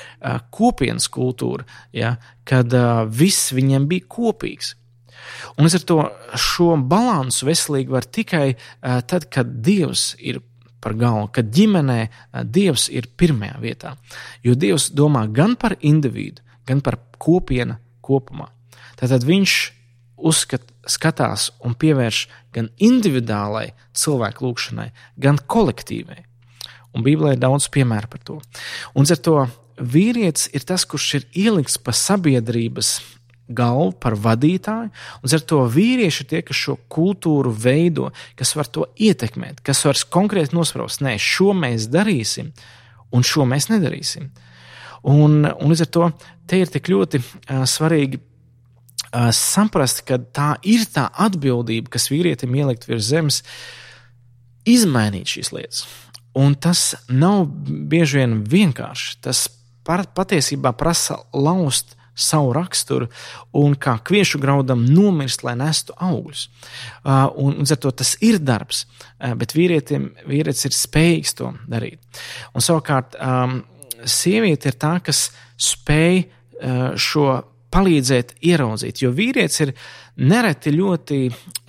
kopienas 0.52 1.06
kultūra, 1.12 1.66
ja, 1.94 2.16
kad 2.48 2.72
viss 3.12 3.52
viņiem 3.54 3.86
bija 3.90 4.08
kopīgs. 4.10 4.74
Un 5.56 5.66
līdz 5.66 5.78
ar 5.78 5.86
to 5.88 5.98
šo 6.40 6.74
balansu 6.90 7.48
veselīgi 7.48 7.94
var 7.94 8.08
tikai 8.08 8.48
uh, 8.54 9.00
tad, 9.06 9.28
kad 9.32 9.50
Dievs 9.64 10.12
ir 10.18 10.42
par 10.84 10.96
galvu, 11.00 11.30
kad 11.34 11.52
ģimenē 11.54 12.00
uh, 12.06 12.42
Dievs 12.44 12.88
ir 12.92 13.08
pirmajā 13.16 13.60
vietā. 13.62 13.94
Jo 14.44 14.56
Dievs 14.58 14.90
domā 14.92 15.26
gan 15.32 15.56
par 15.60 15.76
individu, 15.80 16.44
gan 16.68 16.82
par 16.84 16.98
kopienu 17.18 17.78
kopumā. 18.04 18.50
Tātad 19.00 19.24
viņš 19.26 19.56
uzskat, 20.24 20.64
skatās 20.88 21.48
un 21.64 21.74
pievērš 21.78 22.26
gan 22.54 22.70
individuālai 22.82 23.72
cilvēku 23.96 24.46
lūgšanai, 24.46 24.90
gan 25.20 25.40
kolektīvai. 25.40 26.22
Un 26.94 27.02
Bībelē 27.02 27.34
ir 27.34 27.42
daudz 27.42 27.66
piemēru 27.74 28.10
par 28.12 28.22
to. 28.22 28.38
Un 28.94 29.08
ar 29.10 29.20
to 29.20 29.38
vīrietis 29.80 30.48
ir 30.54 30.62
tas, 30.66 30.84
kurš 30.86 31.08
ir 31.18 31.26
ielikts 31.34 31.80
pa 31.82 31.94
sabiedrības 31.96 33.00
galvu 33.48 33.92
par 34.00 34.16
vadītāju, 34.16 34.90
un 35.20 35.34
ar 35.36 35.44
to 35.44 35.60
vīrieši 35.68 36.24
ir 36.24 36.28
tie, 36.30 36.42
kas 36.46 36.56
šo 36.56 36.76
kultūru 36.92 37.52
veido, 37.52 38.10
kas 38.38 38.54
var 38.56 38.70
to 38.72 38.86
ietekmēt, 38.96 39.60
kas 39.64 39.84
var 39.84 40.00
konkrēti 40.16 40.56
nospraust, 40.56 41.02
nē, 41.04 41.16
šo 41.20 41.52
mēs 41.56 41.90
darīsim, 41.92 42.52
un 43.12 43.26
šo 43.26 43.44
mēs 43.48 43.68
nedarīsim. 43.72 44.30
Un, 45.04 45.42
un 45.44 45.72
līdz 45.72 45.84
ar 45.84 45.90
to 45.92 46.06
te 46.48 46.62
ir 46.62 46.70
tik 46.72 46.88
ļoti 46.88 47.20
uh, 47.20 47.64
svarīgi 47.68 48.20
uh, 48.20 49.28
saprast, 49.36 50.00
ka 50.08 50.16
tā 50.16 50.54
ir 50.64 50.86
tā 50.88 51.10
atbildība, 51.26 51.92
kas 51.92 52.08
vīrietim 52.12 52.56
ielikt 52.56 52.88
virs 52.88 53.10
zemes, 53.10 53.42
izmainīt 54.64 55.28
šīs 55.36 55.52
lietas. 55.52 55.84
Un 56.34 56.56
tas 56.56 56.94
nav 57.12 57.44
bieži 57.46 58.22
vien 58.22 58.40
vienkārši. 58.48 59.18
Tas 59.22 59.44
par, 59.86 60.06
patiesībā 60.16 60.72
prasa 60.74 61.20
laust 61.36 61.94
savu 62.14 62.52
raksturu 62.54 63.08
un 63.58 63.74
kā 63.78 63.96
kviešu 64.06 64.40
graudam 64.42 64.84
nomirst, 64.86 65.44
lai 65.46 65.56
nestu 65.58 65.96
augļus. 65.98 66.46
Uh, 67.04 67.28
un, 67.42 67.58
un 67.62 67.66
to 67.68 67.90
tas 67.90 68.14
ir 68.24 68.40
darbs, 68.42 68.84
uh, 68.86 69.34
bet 69.38 69.56
vīrietim, 69.56 70.12
vīrietis 70.30 70.68
ir 70.68 70.76
spējīgs 70.78 71.34
to 71.40 71.52
darīt. 71.70 72.00
Un 72.54 72.64
savukārt 72.64 73.18
um, 73.18 73.60
sieviete 74.04 74.70
ir 74.70 74.78
tā, 74.78 74.96
kas 75.04 75.28
spēj 75.60 76.24
uh, 76.24 76.94
šo 76.94 77.28
palīdzēt 77.74 78.36
ieraudzīt, 78.46 79.02
jo 79.02 79.10
vīrietis 79.14 79.64
ir 79.64 79.72
nereti 80.22 80.70
ļoti 80.74 81.18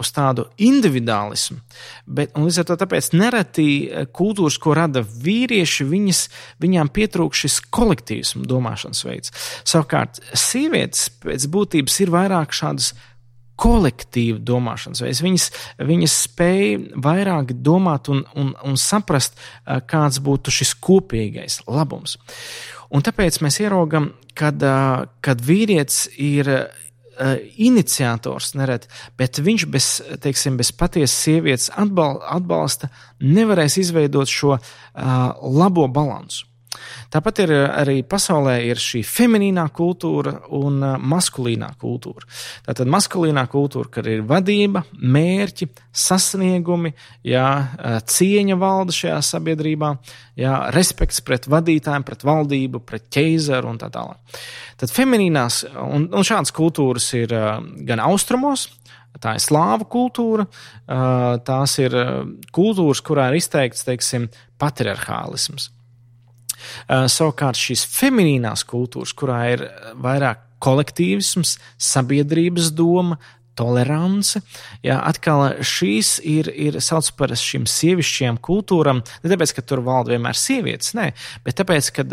uz 0.02 0.12
tādu 0.14 0.46
individuālismu, 0.62 1.58
bet 2.06 2.38
līdz 2.38 2.62
ar 2.62 2.68
to 2.70 2.78
tāpēc 2.84 3.10
nereti 3.18 3.68
eh, 3.88 4.06
kultūras, 4.14 4.60
ko 4.62 4.76
rada 4.78 5.02
vīrieši, 5.02 5.88
viņas, 5.90 6.22
viņām 6.64 6.94
pietrūk 6.94 7.38
šis 7.38 7.60
kolektīvs 7.74 8.36
domāšanas 8.46 9.04
veids. 9.08 9.34
Savukārt, 9.66 10.22
sievietes 10.38 11.10
pēc 11.24 11.50
būtības 11.52 12.00
ir 12.06 12.14
vairāk 12.14 12.56
šādas 12.56 12.94
kolektīva 13.60 14.42
domāšanas 14.44 15.02
veids. 15.04 15.22
Viņas, 15.24 15.46
viņas 15.88 16.16
spēja 16.26 17.02
vairāk 17.02 17.54
domāt 17.64 18.10
un, 18.12 18.26
un, 18.36 18.52
un 18.68 18.80
saprast, 18.80 19.40
eh, 19.40 19.82
kāds 19.88 20.22
būtu 20.24 20.54
šis 20.54 20.76
kopīgais 20.84 21.62
labums. 21.72 22.20
Un 22.96 23.04
tāpēc 23.04 23.42
mēs 23.44 23.60
ieraugam, 23.60 24.14
kad, 24.38 24.64
kad 25.26 25.44
vīrietis 25.44 26.06
ir 26.22 26.50
iniciators, 27.64 28.54
nereti, 28.60 28.90
bet 29.20 29.40
viņš 29.44 29.66
bez, 29.72 29.90
teiksim, 30.24 30.58
bez 30.60 30.72
patiesas 30.76 31.16
sievietes 31.24 31.70
atbalsta 31.76 32.90
nevarēs 33.24 33.78
izveidot 33.84 34.32
šo 34.32 34.58
labo 34.96 35.88
balansu. 35.88 36.48
Tāpat 37.14 37.42
ir 37.46 37.54
eh, 37.56 37.64
arī 37.82 37.96
pasaulē 38.08 38.58
ir 38.68 38.82
šī 38.82 39.02
feminīnā 39.08 39.66
kultūra 39.76 40.36
un 40.58 40.82
eh, 40.84 40.96
maskulīnā 41.14 41.72
kultūra. 41.82 42.28
Tātad 42.66 42.90
maskulīnā 42.92 43.46
kultūra, 43.52 43.92
kad 43.98 44.10
ir 44.10 44.26
vadība, 44.28 44.84
mērķi, 45.00 45.70
sasniegumi, 46.06 46.94
jā, 47.28 47.50
eh, 47.80 48.00
cieņa 48.16 48.60
valda 48.62 48.96
šajā 48.96 49.20
sabiedrībā, 49.30 49.92
jā, 50.42 50.56
respekts 50.76 51.24
pret 51.26 51.50
vadītājiem, 51.52 52.08
pret 52.08 52.26
valdību, 52.28 52.84
pret 52.86 53.10
ķeizaru 53.16 53.74
un 53.74 53.82
tā 53.82 53.92
tālāk. 53.94 54.42
Tad 54.82 54.92
feminīnās 54.92 55.64
un, 55.86 56.10
un 56.12 56.28
šādas 56.28 56.52
kultūras 56.56 57.12
ir 57.18 57.32
gan 57.88 58.04
austrumos, 58.04 58.70
Tā 59.16 59.38
ir 59.38 59.40
slāvu 59.40 59.86
kultūra, 59.88 60.44
tās 61.48 61.78
ir 61.80 61.94
kultūras, 62.52 63.00
kurā 63.00 63.30
ir 63.32 63.40
izteikts 63.40 63.86
teiksim, 63.88 64.28
patriarchālisms. 64.60 65.70
Uh, 66.86 67.06
savukārt 67.12 67.60
šīs 67.60 67.86
feminīnās 67.96 68.66
kultūras, 68.68 69.16
kurā 69.18 69.40
ir 69.54 69.66
vairāk 70.02 70.44
kolektīvisms, 70.66 71.58
sabiedrības 71.82 72.72
doma, 72.76 73.20
tolerance. 73.56 74.42
Jā, 74.84 74.98
atkal 75.08 75.62
šīs 75.64 76.18
ir, 76.28 76.50
ir 76.52 76.80
sauc 76.84 77.08
par 77.20 77.34
šīm 77.40 77.68
sievišķajām 77.70 78.40
kultūrām, 78.44 79.02
ne 79.24 79.32
tāpēc, 79.32 79.56
ka 79.56 79.64
tur 79.64 79.84
valda 79.86 80.16
vienmēr 80.16 80.40
sievietes, 80.40 80.92
nē, 80.98 81.12
bet 81.46 81.60
tāpēc, 81.62 81.92
ka 81.96 82.08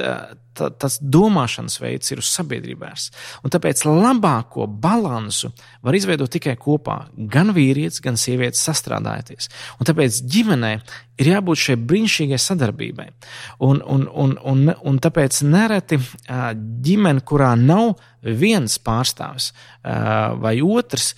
tā, 0.57 0.71
tas 0.71 0.99
domāšanas 1.03 1.79
veids 1.83 2.13
ir 2.15 2.23
uz. 2.25 3.11
Un 3.43 3.53
tāpēc 3.55 3.85
labāko 3.89 4.67
balansu 4.67 5.53
var 5.83 5.97
izveidot 5.99 6.33
tikai 6.33 6.57
kopā, 6.61 7.07
gan 7.17 7.53
vīrietis, 7.57 8.03
gan 8.05 8.19
sievietes 8.21 8.63
sastrādājoties. 8.69 9.51
Un 9.79 9.89
tāpēc 9.89 10.23
ģimenē 10.33 10.73
ir 11.21 11.33
jābūt 11.35 11.61
šai 11.61 11.77
brīnišķīgai 11.81 12.39
sadarbībai. 12.41 13.09
Un, 13.65 13.83
un, 13.85 14.07
un, 14.09 14.35
un, 14.49 14.65
un 14.73 14.99
tāpēc 15.03 15.43
nereti 15.49 16.01
ģimene, 16.87 17.25
kurā 17.27 17.53
nav 17.59 17.95
viens 18.23 18.79
pārstāvis 18.79 19.51
vai 19.83 20.55
otrs, 20.63 21.13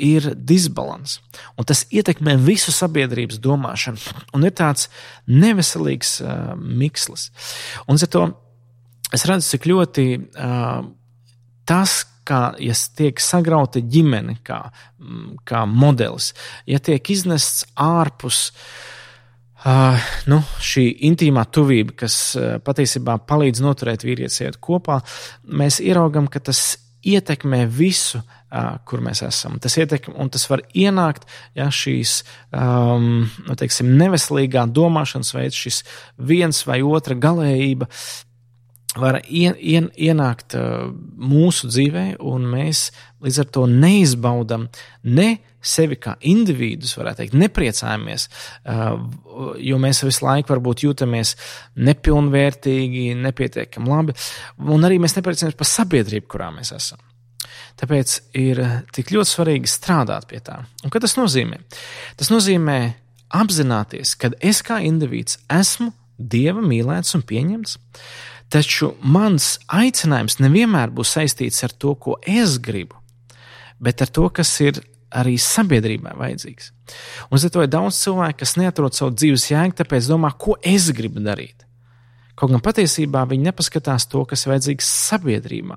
ir 0.00 0.30
disbalans. 0.34 1.18
Un 1.60 1.68
tas 1.68 1.84
ietekmē 1.92 2.38
visu 2.40 2.72
sabiedrības 2.72 3.40
domāšanu. 3.42 4.00
Un 4.32 4.48
ir 4.48 4.54
tāds 4.56 4.88
neveselīgs 5.28 6.20
mikslis. 6.56 7.28
Un 7.86 8.00
ar 8.00 8.12
to 8.12 8.24
es 9.12 9.26
redzu, 9.28 9.54
cik 9.54 9.68
ļoti 9.70 10.06
tas, 11.68 11.98
kā 12.26 12.40
ja 12.62 12.74
tiek 12.96 13.20
sagrauta 13.20 13.82
ģimene, 13.82 14.38
kā, 14.46 14.62
kā 15.48 15.64
modelis, 15.66 16.32
ja 16.70 16.78
tiek 16.82 17.10
iznests 17.10 17.66
ārpus 17.74 18.48
uh, 18.50 18.66
Uh, 19.62 19.94
nu, 20.26 20.40
šī 20.58 20.88
intīmā 21.06 21.44
tuvība, 21.54 21.94
kas 22.02 22.14
uh, 22.34 22.56
patiesībā 22.66 23.14
palīdz 23.30 23.60
noturēt 23.62 24.02
vīrieti 24.02 24.48
kopā, 24.58 24.96
mēs 25.46 25.78
ieraugam, 25.78 26.26
ka 26.26 26.40
tas 26.42 26.80
ietekmē 27.06 27.60
visu, 27.70 28.18
uh, 28.18 28.72
kur 28.82 29.04
mēs 29.06 29.22
esam. 29.22 29.60
Tas 29.62 29.78
ietekmē, 29.78 30.16
un 30.18 30.32
tas 30.34 30.48
var 30.50 30.64
ienākt, 30.74 31.28
ja 31.54 31.68
šīs 31.70 32.16
um, 32.50 33.22
nu, 33.46 33.56
teiksim, 33.58 33.94
neveselīgā 34.02 34.66
domāšanas 34.66 35.30
veids, 35.36 35.62
šis 35.62 35.80
viens 36.18 36.64
vai 36.66 36.80
otra 36.82 37.14
galējība. 37.14 37.86
Var 38.92 39.22
ien, 39.24 39.54
ien, 39.56 39.86
ienākt 39.96 40.52
uh, 40.58 40.90
mūsu 41.16 41.70
dzīvē, 41.70 42.04
un 42.28 42.44
mēs 42.52 42.90
līdz 43.24 43.38
ar 43.40 43.46
to 43.54 43.64
neizbaudam 43.70 44.66
ne 45.08 45.30
sevi 45.64 45.96
kā 45.96 46.18
individus, 46.28 46.92
varētu 46.98 47.22
teikt, 47.22 47.36
nepriecājamies, 47.40 48.26
uh, 48.68 48.98
jo 49.62 49.78
mēs 49.80 50.02
visu 50.04 50.26
laiku 50.26 50.52
varbūt 50.52 50.84
jūtamies 50.84 51.32
nepilnvērtīgi, 51.88 53.06
nepietiekami 53.22 53.88
labi, 53.94 54.16
un 54.74 54.84
arī 54.84 55.00
mēs 55.00 55.16
nepriecājamies 55.16 55.56
par 55.56 55.70
sabiedrību, 55.70 56.28
kurā 56.34 56.50
mēs 56.52 56.74
esam. 56.76 57.00
Tāpēc 57.80 58.18
ir 58.36 58.60
tik 58.92 59.14
ļoti 59.14 59.30
svarīgi 59.30 59.70
strādāt 59.70 60.28
pie 60.28 60.42
tā. 60.44 60.58
Un 60.84 60.92
ko 60.92 61.00
tas 61.00 61.16
nozīmē? 61.16 61.62
Tas 62.20 62.28
nozīmē 62.28 62.78
apzināties, 63.40 64.12
ka 64.20 64.34
es 64.44 64.60
kā 64.66 64.82
indivīds 64.84 65.40
esmu 65.48 65.94
Dieva 66.22 66.60
mīlēts 66.62 67.16
un 67.16 67.24
pieņemts, 67.26 67.78
taču 68.52 68.92
mans 69.00 69.56
aicinājums 69.72 70.38
nevienmēr 70.42 70.92
būs 70.92 71.16
saistīts 71.16 71.64
ar 71.64 71.72
to, 71.72 71.94
ko 71.96 72.18
es 72.28 72.58
gribu, 72.62 72.98
bet 73.80 74.04
ar 74.04 74.12
to, 74.12 74.28
kas 74.34 74.52
ir 74.64 74.82
arī 75.12 75.36
sabiedrībai 75.40 76.14
vajadzīgs. 76.16 76.70
Un 77.30 77.40
ar 77.40 77.52
to 77.52 77.64
ir 77.64 77.70
daudz 77.72 77.98
cilvēku, 78.00 78.40
kas 78.42 78.56
neatrod 78.60 78.96
savu 78.96 79.14
dzīves 79.16 79.50
jēgu, 79.50 79.76
tāpēc 79.80 80.08
domā, 80.08 80.32
ko 80.38 80.56
es 80.64 80.88
gribu 80.96 81.22
darīt. 81.24 81.66
Kaut 82.38 82.52
gan 82.52 82.62
patiesībā 82.64 83.26
viņi 83.28 83.50
nepaskatās 83.50 84.08
to, 84.10 84.24
kas 84.28 84.44
ir 84.44 84.54
vajadzīgs 84.54 84.88
sabiedrībā, 85.10 85.76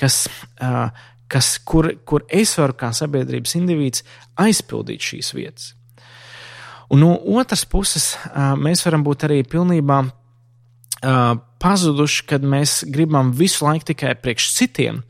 kas, 0.00 0.26
uh, 0.60 0.92
kas, 1.32 1.54
kur, 1.64 1.88
kur 2.04 2.26
es 2.28 2.52
varu 2.60 2.76
kā 2.76 2.92
sabiedrības 2.96 3.56
indivīds 3.58 4.04
aizpildīt 4.40 5.08
šīs 5.08 5.32
vietas. 5.36 5.72
Un 6.92 7.00
no 7.02 7.16
otras 7.40 7.64
puses, 7.66 8.12
uh, 8.14 8.52
mēs 8.60 8.84
varam 8.86 9.02
būt 9.06 9.24
arī 9.26 9.40
pilnībā 9.48 10.02
uh, 10.04 11.32
pazuduši, 11.66 12.26
kad 12.30 12.46
mēs 12.46 12.84
gribam 12.86 13.34
visu 13.34 13.66
laiku 13.66 13.90
tikai 13.90 14.14
priekš 14.22 14.52
citiem, 14.54 15.02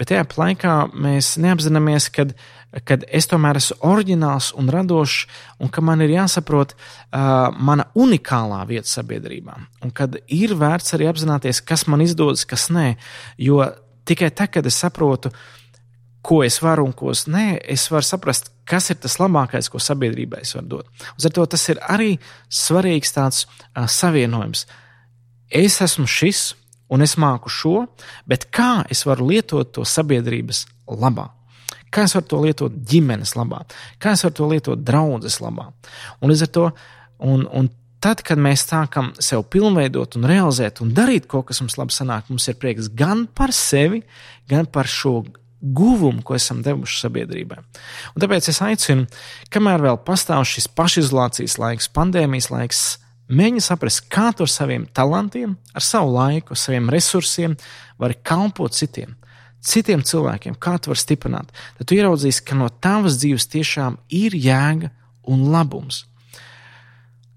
bet 0.00 0.08
tajā 0.08 0.24
laikā 0.40 0.78
mēs 0.96 1.36
neapzināmies, 1.42 2.08
ka 2.14 2.30
uh, 2.30 2.38
kad 2.84 3.04
es 3.08 3.28
tomēr 3.28 3.58
esmu 3.58 3.78
oriģināls 3.88 4.50
un 4.58 4.68
radošs, 4.72 5.26
un 5.62 5.70
ka 5.72 5.82
man 5.84 6.02
ir 6.04 6.12
jāsaprot 6.12 6.74
uh, 6.74 7.48
mana 7.54 7.88
unikālā 7.98 8.60
vieta 8.68 8.90
sabiedrībā. 8.90 9.56
Un 9.84 9.92
kad 9.94 10.18
ir 10.26 10.54
vērts 10.58 10.96
arī 10.96 11.08
apzināties, 11.08 11.62
kas 11.64 11.86
man 11.88 12.04
izdodas, 12.04 12.44
kas 12.48 12.68
nē. 12.74 12.90
Jo 13.40 13.62
tikai 14.08 14.30
tad, 14.30 14.52
kad 14.52 14.68
es 14.68 14.76
saprotu, 14.80 15.32
ko 16.24 16.42
es 16.44 16.58
varu 16.60 16.84
un 16.90 16.92
ko 16.96 17.12
es 17.14 17.24
nē, 17.30 17.62
es 17.72 17.86
varu 17.92 18.04
saprast, 18.04 18.52
kas 18.68 18.90
ir 18.92 18.98
tas 19.00 19.16
labākais, 19.20 19.70
ko 19.72 19.80
sabiedrībai 19.80 20.42
es 20.44 20.52
varu 20.56 20.74
dot. 20.76 21.06
Uz 21.16 21.30
to 21.32 21.46
tas 21.48 21.64
ir 21.72 21.80
arī 21.88 22.18
svarīgs 22.52 23.16
tāds 23.16 23.46
uh, 23.46 23.86
savienojums. 23.88 24.66
Es 25.48 25.80
esmu 25.84 26.06
šis, 26.08 26.52
un 26.92 27.04
es 27.04 27.16
māku 27.20 27.50
šo, 27.52 27.86
bet 28.28 28.48
kā 28.54 28.84
es 28.92 29.04
varu 29.08 29.30
lietot 29.30 29.72
to 29.76 29.84
sabiedrības 29.88 30.66
labā? 30.88 31.30
Kā 31.92 32.04
es 32.04 32.14
varu 32.16 32.28
to 32.28 32.40
lietot 32.44 32.74
ģimenes 32.90 33.32
labā, 33.36 33.62
kā 34.00 34.12
es 34.16 34.24
varu 34.26 34.36
to 34.36 34.48
lietot 34.50 34.84
draudzes 34.84 35.38
labā. 35.40 35.70
Un 36.20 36.32
līdz 36.32 36.44
ar 36.44 36.52
to, 36.52 36.66
un, 37.24 37.46
un 37.48 37.70
tad, 38.04 38.20
kad 38.26 38.40
mēs 38.40 38.66
sākam 38.68 39.14
sev 39.24 39.46
pilnveidot 39.52 40.18
un 40.18 40.28
realizēt 40.28 40.82
un 40.84 40.92
darīt 40.96 41.28
kaut 41.30 41.48
kas 41.48 41.62
mums 41.64 41.78
labi 41.80 41.96
sanāk, 41.96 42.28
mums 42.28 42.48
ir 42.50 42.58
prieks 42.60 42.90
gan 42.92 43.24
par 43.26 43.54
sevi, 43.56 44.02
gan 44.50 44.68
par 44.68 44.90
šo 44.90 45.22
guvumu, 45.58 46.22
ko 46.22 46.36
esam 46.36 46.60
devuši 46.62 47.00
sabiedrībai. 47.02 47.58
Un 48.14 48.22
tāpēc 48.22 48.52
es 48.52 48.60
aicinu, 48.62 49.08
kamēr 49.50 49.82
vēl 49.88 49.98
pastāv 50.06 50.44
šis 50.46 50.68
pašizolācijas 50.78 51.58
laiks, 51.58 51.90
pandēmijas 51.94 52.52
laiks, 52.52 52.82
mēģini 53.28 53.64
saprast, 53.64 54.06
kā 54.12 54.30
tu 54.36 54.46
ar 54.46 54.52
saviem 54.52 54.88
talantiem, 54.96 55.56
ar 55.74 55.84
savu 55.84 56.14
laiku, 56.16 56.56
saviem 56.56 56.90
resursiem 56.92 57.56
vari 58.00 58.18
kalpot 58.22 58.76
citiem 58.76 59.16
citiem 59.64 60.02
cilvēkiem, 60.06 60.56
kā 60.60 60.76
tu 60.78 60.92
vari 60.92 61.02
stiprināt, 61.02 61.50
tad 61.78 61.88
tu 61.88 61.96
ieraudzīsi, 61.98 62.44
ka 62.46 62.56
no 62.58 62.68
tavas 62.70 63.18
dzīves 63.20 63.48
tiešām 63.52 63.98
ir 64.14 64.36
jēga 64.38 64.92
un 65.28 65.48
labums. 65.52 66.04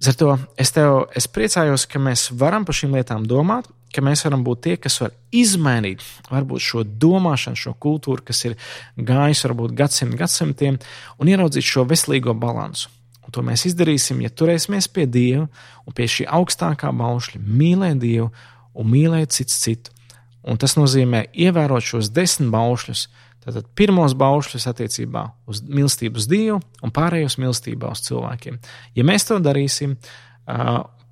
Ar 0.01 0.17
to 0.17 0.31
es, 0.57 0.71
tev, 0.73 1.05
es 1.17 1.27
priecājos, 1.29 1.85
ka 1.89 2.01
mēs 2.01 2.31
varam 2.33 2.65
par 2.65 2.77
šīm 2.77 2.95
lietām 2.97 3.27
domāt, 3.29 3.67
ka 3.93 4.01
mēs 4.01 4.23
varam 4.25 4.45
būt 4.45 4.63
tie, 4.65 4.77
kas 4.81 4.97
var 5.03 5.11
izmainīt 5.35 6.01
varbūt 6.31 6.63
šo 6.63 6.85
domāšanu, 6.85 7.59
šo 7.59 7.75
kultūru, 7.81 8.23
kas 8.25 8.45
ir 8.47 8.55
gājusi 8.97 9.45
varbūt 9.49 9.75
gadsimt 9.77 10.17
gadsimtiem, 10.17 10.79
un 11.19 11.29
ieraudzīt 11.29 11.67
šo 11.67 11.85
veselīgo 11.89 12.33
balansu. 12.37 12.89
Un 13.31 13.35
to 13.35 13.45
mēs 13.47 13.65
izdarīsim, 13.69 14.21
ja 14.25 14.29
turēsimies 14.29 14.89
pie 14.91 15.07
Dieva 15.07 15.47
un 15.87 15.95
pie 15.95 16.09
šī 16.11 16.27
augstākā 16.27 16.91
baušļa, 16.99 17.41
mīlēt 17.41 18.01
Dievu 18.03 18.29
un 18.75 18.91
mīlēt 18.91 19.33
cits 19.35 19.59
citu 19.63 19.95
Un 20.41 20.57
tas 20.57 20.73
nozīmē 20.77 21.27
ievērot 21.37 21.85
šos 21.85 22.09
desmit 22.13 22.49
baušļus. 22.53 23.05
Tātad 23.41 23.65
pirmos 23.77 24.13
baušļus 24.17 24.67
attiecībā 24.69 25.23
uz 25.49 25.63
mīlestību 25.65 26.21
uz 26.21 26.27
Dievu 26.29 26.59
un 26.85 26.93
pārējos 26.93 27.39
mīlestībā 27.41 27.89
uz 27.93 28.03
cilvēkiem. 28.05 28.59
Ja 28.97 29.05
mēs 29.05 29.25
to 29.29 29.39
darīsim, 29.41 29.95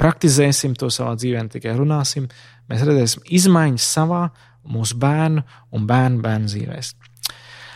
praktizēsim 0.01 0.75
to 0.77 0.91
savā 0.93 1.15
dzīvē, 1.17 1.45
ne 1.45 1.53
tikai 1.53 1.73
runāsim, 1.77 2.29
mēs 2.69 2.85
redzēsim 2.85 3.25
izmaiņas 3.39 3.89
savā, 3.97 4.27
mūsu 4.69 4.97
bērnu 5.01 5.45
un 5.73 5.89
bērnu 5.89 6.21
bērnu 6.25 6.51
dzīvēs. 6.51 6.93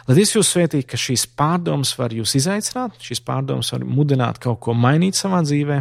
Lai 0.07 0.17
Dievs 0.17 0.33
jūs 0.35 0.49
svētī, 0.51 0.81
ka 0.83 0.99
šīs 0.99 1.25
pārdomas 1.39 1.93
var 1.95 2.11
jūs 2.11 2.35
izaicināt, 2.35 2.97
šīs 2.99 3.23
pārdomas 3.23 3.71
var 3.71 3.85
mudināt 3.87 4.41
kaut 4.43 4.59
ko 4.65 4.75
mainīt 4.75 5.15
savā 5.15 5.39
dzīvē 5.45 5.79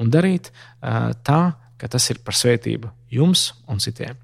un 0.00 0.12
darīt 0.12 0.50
tā, 0.80 1.40
ka 1.80 1.90
tas 1.90 2.10
ir 2.12 2.20
par 2.24 2.36
svētību 2.36 2.92
jums 3.12 3.50
un 3.70 3.80
citiem. 3.82 4.18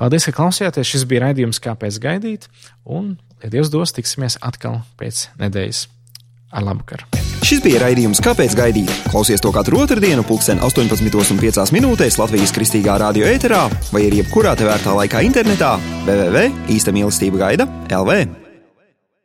Paldies, 0.00 0.24
ka 0.26 0.34
klausījāties. 0.34 0.88
Šis 0.88 1.04
bija 1.06 1.26
raidījums, 1.28 1.60
kāpēc 1.62 2.00
gaidīt, 2.02 2.48
un, 2.88 3.16
ja 3.44 3.52
Dievs 3.52 3.70
dos, 3.70 3.92
tiksimies 3.94 4.40
atkal 4.40 4.80
pēc 4.98 5.28
nedēļas. 5.42 5.84
Ar 6.52 6.64
labu 6.66 6.82
vakaru! 6.82 7.06
Šis 7.42 7.62
bija 7.64 7.80
raidījums, 7.82 8.20
kāpēc 8.24 8.54
gaidīt. 8.56 8.92
Klausies 9.12 9.42
to 9.42 9.52
katru 9.54 9.82
otrdienu, 9.84 10.24
pulksten 10.26 10.60
18,5 10.64 11.72
minūtēs 11.76 12.18
Latvijas 12.20 12.52
kristīgā 12.56 12.98
radio 13.02 13.28
ēterā 13.28 13.64
vai 13.92 14.06
arī 14.08 14.22
jebkurā 14.22 14.54
tevērtā 14.60 14.94
laikā 15.00 15.24
internetā 15.28 15.74
www.īsta 16.06 16.94
mīlestība 16.94 17.46
gaida 17.46 17.68
LV. 17.90 18.41